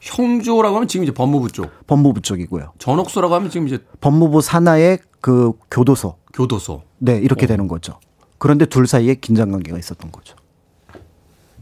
[0.00, 1.70] 형조라고 하면 지금 이제 법무부 쪽.
[1.86, 2.72] 법무부 쪽이고요.
[2.78, 6.16] 전옥소라고 하면 지금 이제 법무부 산하의 그 교도소.
[6.34, 6.82] 교도소.
[6.98, 7.48] 네, 이렇게 어.
[7.48, 8.00] 되는 거죠.
[8.38, 10.34] 그런데 둘 사이에 긴장 관계가 있었던 거죠.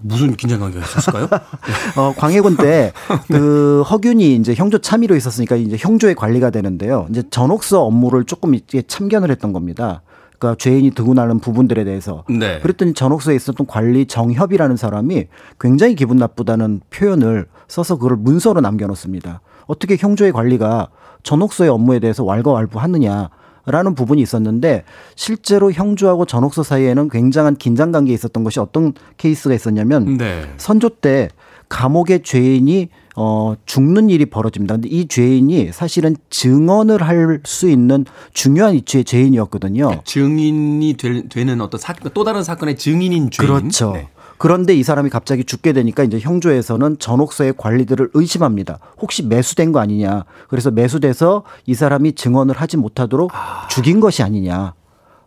[0.03, 1.29] 무슨 긴장 관계가 있었을까요?
[1.97, 2.93] 어, 광해군 때
[3.31, 7.07] 그 허균이 이제 형조 참의로 있었으니까 이제 형조의 관리가 되는데요.
[7.11, 10.03] 이제 전옥서 업무를 조금 이제 참견을 했던 겁니다.
[10.39, 12.25] 그러니까 죄인이 드고 나는 부분들에 대해서.
[12.29, 12.61] 네.
[12.61, 15.27] 그랬더니 전옥서에 있었던 관리 정협이라는 사람이
[15.59, 19.41] 굉장히 기분 나쁘다는 표현을 써서 그걸 문서로 남겨놓습니다.
[19.67, 20.89] 어떻게 형조의 관리가
[21.23, 23.29] 전옥서의 업무에 대해서 왈가왈부하느냐.
[23.67, 24.85] 라는 부분이 있었는데
[25.17, 30.53] 실제로 형주하고 전옥서 사이에는 굉장한 긴장 관계에 있었던 것이 어떤 케이스가 있었냐면 네.
[30.57, 31.29] 선조 때
[31.69, 34.75] 감옥의 죄인이 어 죽는 일이 벌어집니다.
[34.77, 40.01] 근데 이 죄인이 사실은 증언을 할 수 있는 중요한 위치의 죄인이었거든요.
[40.05, 43.49] 증인이 될, 되는 어떤 사건 또 다른 사건의 증인인 죄인.
[43.49, 43.93] 그렇죠.
[43.93, 44.09] 네.
[44.41, 48.79] 그런데 이 사람이 갑자기 죽게 되니까 이제 형조에서는 전옥서의 관리들을 의심합니다.
[48.99, 50.25] 혹시 매수된 거 아니냐.
[50.49, 53.69] 그래서 매수돼서 이 사람이 증언을 하지 못하도록 아.
[53.69, 54.73] 죽인 것이 아니냐.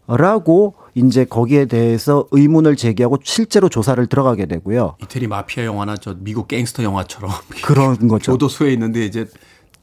[0.08, 4.96] 라고 이제 거기에 대해서 의문을 제기하고 실제로 조사를 들어가게 되고요.
[5.04, 7.30] 이태리 마피아 영화나 저 미국 갱스터 영화처럼
[7.64, 8.32] 그런 거죠.
[8.34, 9.28] 교도소에 있는데 이제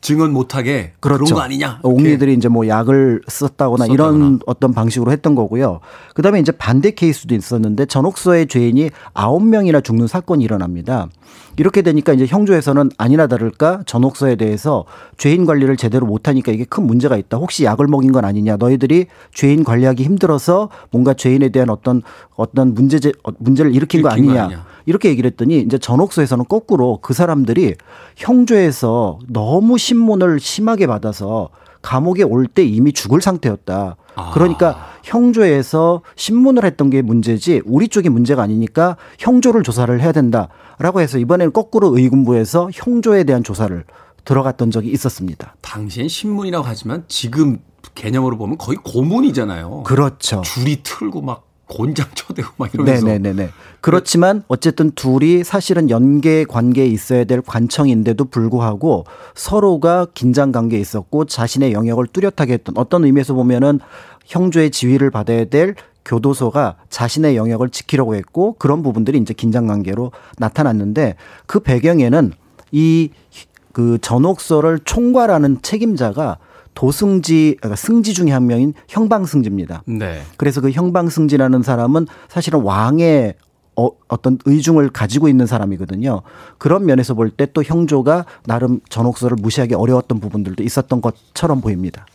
[0.01, 1.25] 증언 못하게 그렇죠.
[1.25, 1.81] 그런 거 아니냐.
[1.83, 5.81] 옹리들이 이제 뭐 약을 썼다거나, 썼다거나, 이런 어떤 방식으로 했던 거고요.
[6.15, 11.09] 그다음에 이제 반대 케이스도 있었는데 전옥서의 죄인이 아홉 명이나 죽는 사건이 일어납니다.
[11.59, 14.87] 이렇게 되니까 이제 형조에서는 아니나 다를까 전옥서에 대해서
[15.19, 17.37] 죄인 관리를 제대로 못하니까 이게 큰 문제가 있다.
[17.37, 18.57] 혹시 약을 먹인 건 아니냐.
[18.57, 22.03] 너희들이 죄인 관리하기 힘들어서 뭔가 죄인에 대한 어떤
[22.37, 22.99] 어떤 문제
[23.39, 24.45] 문제를 일으킨 거 아니냐.
[24.45, 24.65] 아니냐.
[24.87, 27.75] 이렇게 얘기를 했더니 이제 전옥서에서는 거꾸로 그 사람들이
[28.17, 31.51] 형조에서 너무 신문을 심하게 받아서
[31.83, 33.97] 감옥에 올 때 이미 죽을 상태였다.
[34.17, 34.31] 아.
[34.33, 41.19] 그러니까 형조에서 신문을 했던 게 문제지 우리 쪽이 문제가 아니니까 형조를 조사를 해야 된다라고 해서
[41.19, 43.85] 이번에는 거꾸로 의군부에서 형조에 대한 조사를
[44.25, 45.55] 들어갔던 적이 있었습니다.
[45.63, 47.59] 당시엔 신문이라고 하지만 지금
[47.95, 49.85] 개념으로 보면 거의 고문이잖아요.
[49.85, 50.43] 그렇죠.
[50.43, 53.07] 줄이 틀고 막 곤장 쳐대고 막 이러면서.
[53.07, 53.51] 네네네.
[53.81, 59.05] 그렇지만 어쨌든 둘이 사실은 연계 관계에 있어야 될 관청인데도 불구하고
[59.35, 63.81] 서로가 긴장 관계에 있었고 자신의 영역을 뚜렷하게 했던 어떤 의미에서 보면은
[64.27, 71.15] 형조의 지위를 받아야 될 교도소가 자신의 영역을 지키려고 했고 그런 부분들이 이제 긴장 관계로 나타났는데
[71.47, 72.33] 그 배경에는
[72.73, 73.11] 이
[73.73, 76.39] 그 전옥서를 총괄하는 책임자가
[76.81, 79.83] 도승지 그러니까 승지 중에 한 명인 형방승지입니다.
[79.87, 80.23] 네.
[80.39, 83.35] 그래서 그 형방승지라는 사람은 사실은 왕의
[83.77, 86.23] 어, 어떤 의중을 가지고 있는 사람이거든요.
[86.57, 92.07] 그런 면에서 볼 때 또 형조가 나름 전옥서를 무시하기 어려웠던 부분들도 있었던 것처럼 보입니다.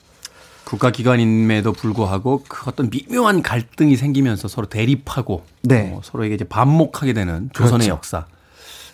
[0.64, 5.94] 국가기관임에도 불구하고 그 어떤 미묘한 갈등이 생기면서 서로 대립하고 네.
[5.94, 7.92] 어, 서로에게 이제 반목하게 되는 조선의 그렇죠.
[7.92, 8.26] 역사.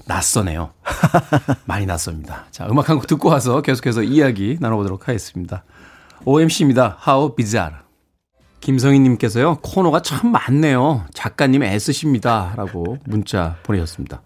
[0.06, 0.72] 낯서네요.
[1.66, 2.46] 많이 낯섭니다.
[2.52, 5.64] 자, 음악 한 곡 듣고 와서 계속해서 이야기 나눠보도록 하겠습니다.
[6.26, 6.98] OMC입니다.
[7.08, 7.78] How Bizarre.
[8.60, 11.06] 김성희님께서요, 코너가 참 많네요.
[11.16, 12.54] 작가님 애쓰십니다.
[12.56, 14.22] 라고 문자 보내셨습니다.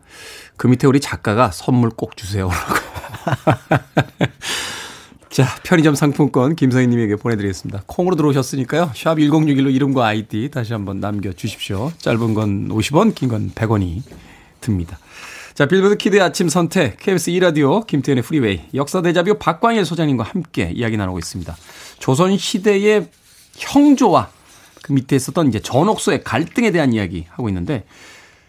[0.57, 2.49] 그 밑에 우리 작가가 선물 꼭 주세요.
[2.49, 2.76] 라고.
[5.30, 7.84] 자, 편의점 상품권 김성희님에게 보내드리겠습니다.
[7.88, 8.91] 콩으로 들어오셨으니까요.
[8.95, 11.91] 샵 1061로 이름과 아이디 다시 한번 남겨주십시오.
[11.97, 14.01] 짧은 건 50원, 긴 건 100원이
[14.61, 14.97] 듭니다.
[15.56, 20.97] 자, 빌보드 키드의 아침 선택, KBS 2라디오, 김태훈의 프리웨이, 역사 데자뷰 박광일 소장님과 함께 이야기
[20.97, 21.56] 나누고 있습니다.
[21.99, 23.08] 조선시대의
[23.53, 24.32] 형조와
[24.84, 27.86] 그 밑에 있었던 이제 전옥소의 갈등에 대한 이야기 하고 있는데,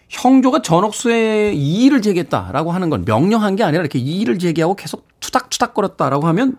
[0.08, 6.56] 형조가 전옥소에 이의를 제기했다라고 하는 건 명령한 게 아니라 이렇게 이의를 제기하고 계속 투닥투닥거렸다라고 하면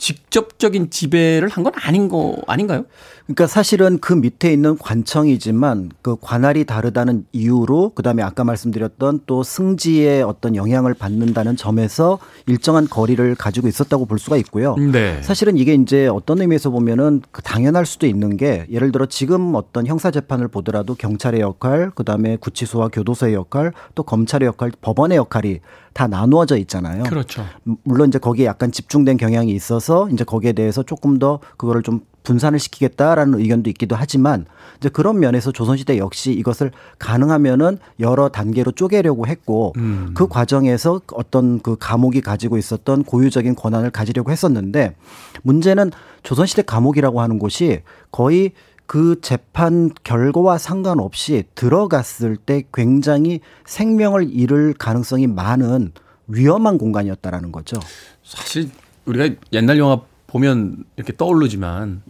[0.00, 2.84] 직접적인 지배를 한 건 아닌 거 아닌가요?
[3.26, 10.22] 그러니까 사실은 그 밑에 있는 관청이지만 그 관할이 다르다는 이유로 그다음에 아까 말씀드렸던 또 승지의
[10.22, 14.74] 어떤 영향을 받는다는 점에서 일정한 거리를 가지고 있었다고 볼 수가 있고요.
[14.76, 15.20] 네.
[15.22, 19.86] 사실은 이게 이제 어떤 의미에서 보면은 그 당연할 수도 있는 게 예를 들어 지금 어떤
[19.86, 25.60] 형사 재판을 보더라도 경찰의 역할, 그다음에 구치소와 교도소의 역할, 또 검찰의 역할, 법원의 역할이
[25.92, 27.04] 다 나누어져 있잖아요.
[27.04, 27.44] 그렇죠.
[27.82, 32.58] 물론 이제 거기에 약간 집중된 경향이 있어서 이제 거기에 대해서 조금 더 그거를 좀 분산을
[32.58, 34.46] 시키겠다라는 의견도 있기도 하지만
[34.78, 40.12] 이제 그런 면에서 조선시대 역시 이것을 가능하면은 여러 단계로 쪼개려고 했고 음.
[40.14, 44.96] 그 과정에서 어떤 그 감옥이 가지고 있었던 고유적인 권한을 가지려고 했었는데
[45.42, 48.52] 문제는 조선시대 감옥이라고 하는 곳이 거의
[48.90, 55.92] 그 재판 결과와 상관없이 들어갔을 때 굉장히 생명을 잃을 가능성이 많은
[56.26, 57.78] 위험한 공간이었다라는 거죠.
[58.24, 58.68] 사실
[59.04, 62.02] 우리가 옛날 영화 보면 이렇게 떠오르지만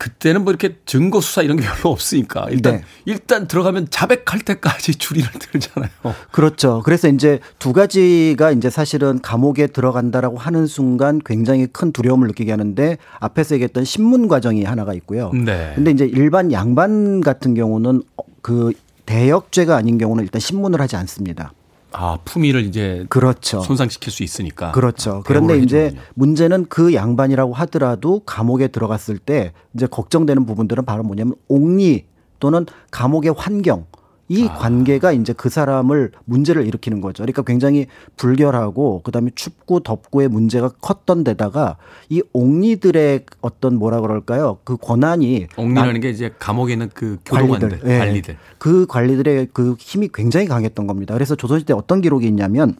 [0.00, 2.84] 그때는 뭐 이렇게 증거 수사 이런 게 별로 없으니까 일단 네.
[3.04, 5.90] 일단 들어가면 자백할 때까지 줄이를 들잖아요.
[6.32, 6.80] 그렇죠.
[6.86, 12.96] 그래서 이제 두 가지가 이제 사실은 감옥에 들어간다라고 하는 순간 굉장히 큰 두려움을 느끼게 하는데
[13.18, 15.32] 앞에서 얘기했던 신문 과정이 하나가 있고요.
[15.32, 15.72] 네.
[15.74, 18.02] 근데 이제 일반 양반 같은 경우는
[18.40, 18.72] 그
[19.04, 21.52] 대역죄가 아닌 경우는 일단 신문을 하지 않습니다.
[21.92, 23.60] 아, 품위를 이제 그렇죠.
[23.60, 24.72] 손상시킬 수 있으니까.
[24.72, 25.16] 그렇죠.
[25.16, 25.94] 아, 그런데 이제.
[26.14, 32.06] 문제는 그 양반이라고 하더라도 감옥에 들어갔을 때 이제 걱정되는 부분들은 바로 뭐냐면 옥리
[32.38, 33.86] 또는 감옥의 환경
[34.30, 34.54] 이 아.
[34.54, 37.24] 관계가 이제 그 사람을 문제를 일으키는 거죠.
[37.24, 41.76] 그러니까 굉장히 불결하고 그다음에 춥고 덥고의 문제가 컸던 데다가
[42.08, 44.58] 이 옥리들의 어떤 뭐라 그럴까요?
[44.62, 47.98] 그 권한이 옥리라는 게 이제 감옥에 있는 그 교도관들, 관리들, 예.
[47.98, 48.36] 관리들.
[48.58, 51.12] 그 관리들의 그 힘이 굉장히 강했던 겁니다.
[51.14, 52.76] 그래서 조선시대 어떤 기록이 있냐면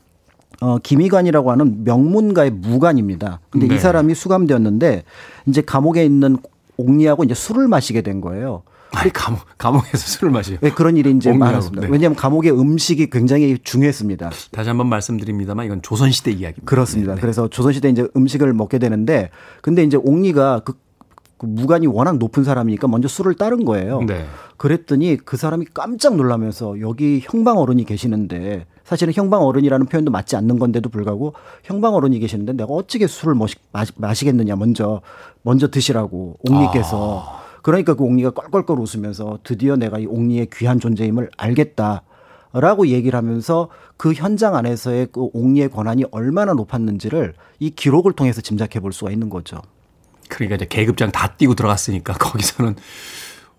[0.60, 3.40] 어, 김희관이라고 하는 명문가의 무관입니다.
[3.50, 3.74] 근데 네.
[3.74, 5.02] 이 사람이 수감되었는데
[5.46, 6.36] 이제 감옥에 있는
[6.76, 8.62] 옥리하고 이제 술을 마시게 된 거예요.
[8.92, 10.58] 아니, 감옥, 감옥에서 술을 마시요.
[10.60, 11.86] 네, 그런 일이 이제 많았습니다.
[11.86, 11.92] 네.
[11.92, 14.30] 왜냐하면 감옥의 음식이 굉장히 중요했습니다.
[14.50, 16.64] 다시 한번 말씀드립니다만 이건 조선 시대 이야기입니다.
[16.64, 17.14] 그렇습니다.
[17.14, 17.20] 네.
[17.20, 19.30] 그래서 조선 시대 이제 음식을 먹게 되는데
[19.62, 20.74] 근데 이제 옥리가 그,
[21.38, 24.02] 그 무관이 워낙 높은 사람이니까 먼저 술을 따른 거예요.
[24.02, 24.26] 네.
[24.56, 30.58] 그랬더니 그 사람이 깜짝 놀라면서 여기 형방 어른이 계시는데 사실은 형방 어른이라는 표현도 맞지 않는
[30.58, 33.54] 건데도 불구하고 형방 어른이 계시는데 내가 어찌게 술을 마시,
[33.96, 35.00] 마시 겠느냐 먼저
[35.42, 37.39] 먼저 드시라고 옥리께서 아.
[37.62, 42.02] 그러니까 그 옥리가 껄껄껄 웃으면서 드디어 내가 이 옥리의 귀한 존재임을 알겠다.
[42.52, 48.80] 라고 얘기를 하면서 그 현장 안에서의 그 옥리의 권한이 얼마나 높았는지를 이 기록을 통해서 짐작해
[48.80, 49.62] 볼 수가 있는 거죠.
[50.28, 52.74] 그러니까 이제 계급장 다 띄고 들어갔으니까 거기서는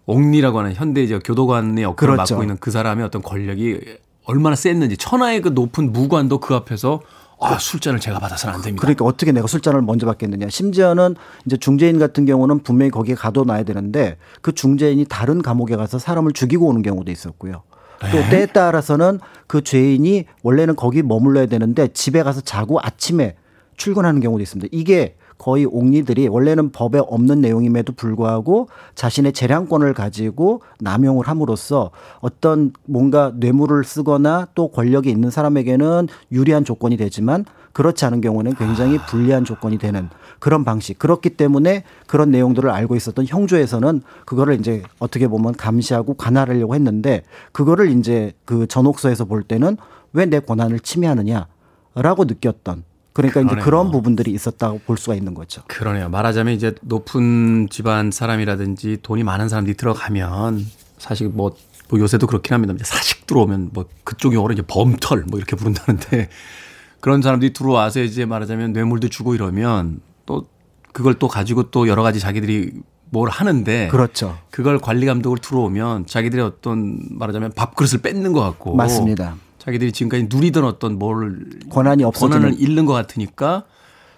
[0.05, 2.35] 옥리라고 하는 현대 이제 교도관의 역할을 그렇죠.
[2.35, 3.79] 맡고 있는 그 사람의 어떤 권력이
[4.25, 7.01] 얼마나 셌는지 천하의 그 높은 무관도 그 앞에서
[7.41, 8.81] 아, 술잔을 제가 받아서는 안 됩니다.
[8.81, 10.49] 그러니까 어떻게 내가 술잔을 먼저 받겠느냐.
[10.49, 11.15] 심지어는
[11.45, 16.67] 이제 중재인 같은 경우는 분명히 거기에 가둬놔야 되는데 그 중재인이 다른 감옥에 가서 사람을 죽이고
[16.67, 17.63] 오는 경우도 있었고요.
[17.99, 18.29] 또 네.
[18.29, 23.35] 때에 따라서는 그 죄인이 원래는 거기 머물러야 되는데 집에 가서 자고 아침에
[23.77, 24.69] 출근하는 경우도 있습니다.
[24.71, 31.89] 이게 거의 옥리들이 원래는 법에 없는 내용임에도 불구하고 자신의 재량권을 가지고 남용을 함으로써
[32.19, 38.99] 어떤 뭔가 뇌물을 쓰거나 또 권력이 있는 사람에게는 유리한 조건이 되지만 그렇지 않은 경우는 굉장히
[39.09, 40.99] 불리한 조건이 되는 그런 방식.
[40.99, 47.89] 그렇기 때문에 그런 내용들을 알고 있었던 형조에서는 그거를 이제 어떻게 보면 감시하고 관할하려고 했는데 그거를
[47.89, 49.77] 이제 그 전옥서에서 볼 때는
[50.13, 52.83] 왜 내 권한을 침해하느냐라고 느꼈던
[53.13, 53.57] 그러니까 그러네요.
[53.57, 55.61] 이제 그런 부분들이 있었다고 볼 수가 있는 거죠.
[55.67, 56.09] 그러네요.
[56.09, 60.65] 말하자면 이제 높은 집안 사람이라든지 돈이 많은 사람들이 들어가면
[60.97, 61.51] 사실 뭐,
[61.89, 62.73] 뭐 요새도 그렇긴 합니다.
[62.83, 66.29] 사식 들어오면 뭐 그쪽 용어로 이제 범털 뭐 이렇게 부른다는데
[67.01, 70.47] 그런 사람들이 들어와서 이제 말하자면 뇌물도 주고 이러면 또
[70.93, 72.71] 그걸 또 가지고 또 여러 가지 자기들이
[73.09, 74.37] 뭘 하는데 그렇죠.
[74.51, 79.35] 그걸 관리 감독을 들어오면 자기들의 어떤 말하자면 밥그릇을 뺏는 것 같고 맞습니다.
[79.61, 83.63] 자기들이 지금까지 누리던 어떤 뭘 권한이 없어지는 권한을 잃는 것 같으니까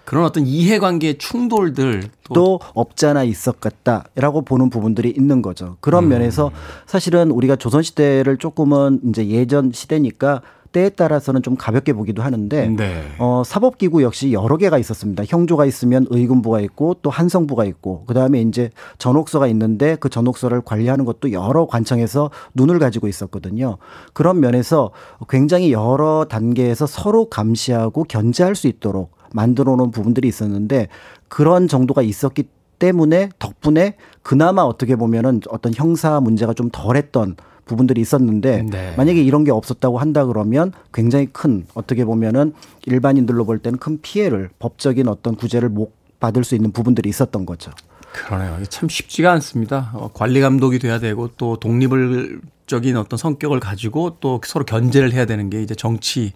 [0.06, 5.76] 그런 어떤 이해관계 충돌들 또, 또 없잖아 있었겠다라고 보는 부분들이 있는 거죠.
[5.80, 6.08] 그런 음.
[6.10, 6.50] 면에서
[6.86, 10.40] 사실은 우리가 조선 시대를 조금은 이제 예전 시대니까
[10.74, 13.02] 때에 따라서는 좀 가볍게 보기도 하는데 네.
[13.18, 15.22] 어, 사법기구 역시 여러 개가 있었습니다.
[15.24, 21.32] 형조가 있으면 의금부가 있고 또 한성부가 있고 그다음에 이제 전옥서가 있는데 그 전옥서를 관리하는 것도
[21.32, 23.78] 여러 관청에서 눈을 가지고 있었거든요.
[24.12, 24.90] 그런 면에서
[25.28, 30.88] 굉장히 여러 단계에서 서로 감시하고 견제할 수 있도록 만들어 놓은 부분들이 있었는데
[31.28, 32.44] 그런 정도가 있었기
[32.80, 38.94] 때문에 덕분에 그나마 어떻게 보면은 어떤 형사 문제가 좀 덜했던 부분들이 있었는데 네.
[38.96, 42.54] 만약에 이런 게 없었다고 한다 그러면 굉장히 큰 어떻게 보면은
[42.86, 47.70] 일반인들로 볼 때는 큰 피해를 법적인 어떤 구제를 못 받을 수 있는 부분들이 있었던 거죠.
[48.12, 48.64] 그러네요.
[48.68, 49.90] 참 쉽지가 않습니다.
[49.94, 55.50] 어, 관리 감독이 돼야 되고 또 독립적인 어떤 성격을 가지고 또 서로 견제를 해야 되는
[55.50, 56.32] 게 이제 정치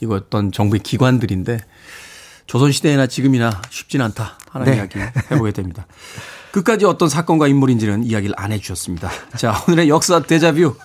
[0.00, 1.58] 이거 어떤 정부의 기관들인데
[2.46, 4.76] 조선 시대나 지금이나 쉽진 않다 하는 네.
[4.76, 4.98] 이야기
[5.30, 5.86] 해보게 됩니다.
[6.52, 9.10] 끝까지 어떤 사건과 인물인지는 이야기를 안 해주셨습니다.
[9.36, 10.76] 자, 오늘의 역사 대자뷰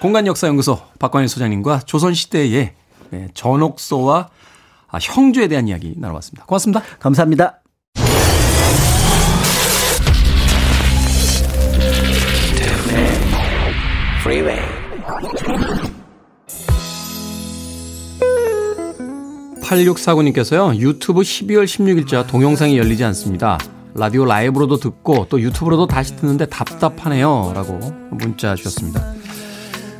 [0.00, 2.74] 공간역사연구소 박관일 소장님과 조선시대의
[3.10, 4.30] 네, 전옥소와
[4.88, 6.46] 아, 형조에 대한 이야기 나눠봤습니다.
[6.46, 6.82] 고맙습니다.
[7.00, 7.60] 감사합니다.
[19.64, 23.58] 팔육사구님께서요 유튜브 12월 16일자 동영상이 열리지 않습니다.
[23.98, 27.52] 라디오 라이브로도 듣고 또 유튜브로도 다시 듣는데 답답하네요.
[27.54, 27.78] 라고
[28.10, 29.14] 문자 주셨습니다.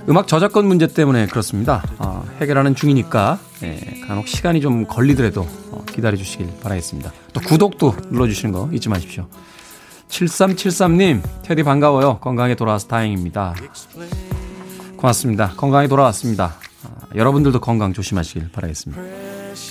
[0.09, 1.83] 음악 저작권 문제 때문에 그렇습니다.
[1.99, 7.13] 어, 해결하는 중이니까 예, 간혹 시간이 좀 걸리더라도 어, 기다려 주시길 바라겠습니다.
[7.33, 9.27] 또 구독도 눌러주시는 거 잊지 마십시오.
[10.09, 12.19] 7373님, 테디 반가워요.
[12.21, 13.55] 건강에 돌아와서 다행입니다.
[14.97, 15.53] 고맙습니다.
[15.57, 16.55] 건강히 돌아왔습니다.
[16.85, 19.03] 아, 여러분들도 건강 조심하시길 바라겠습니다.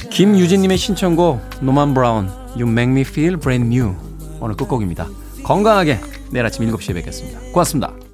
[0.09, 3.95] 김유진님의 신청곡 노만 브라운 You Make Me Feel Brand New
[4.45, 5.07] 오늘 끝곡입니다.
[5.43, 7.39] 건강하게 내일 아침 7시에 뵙겠습니다.
[7.51, 8.04] 고맙습니다.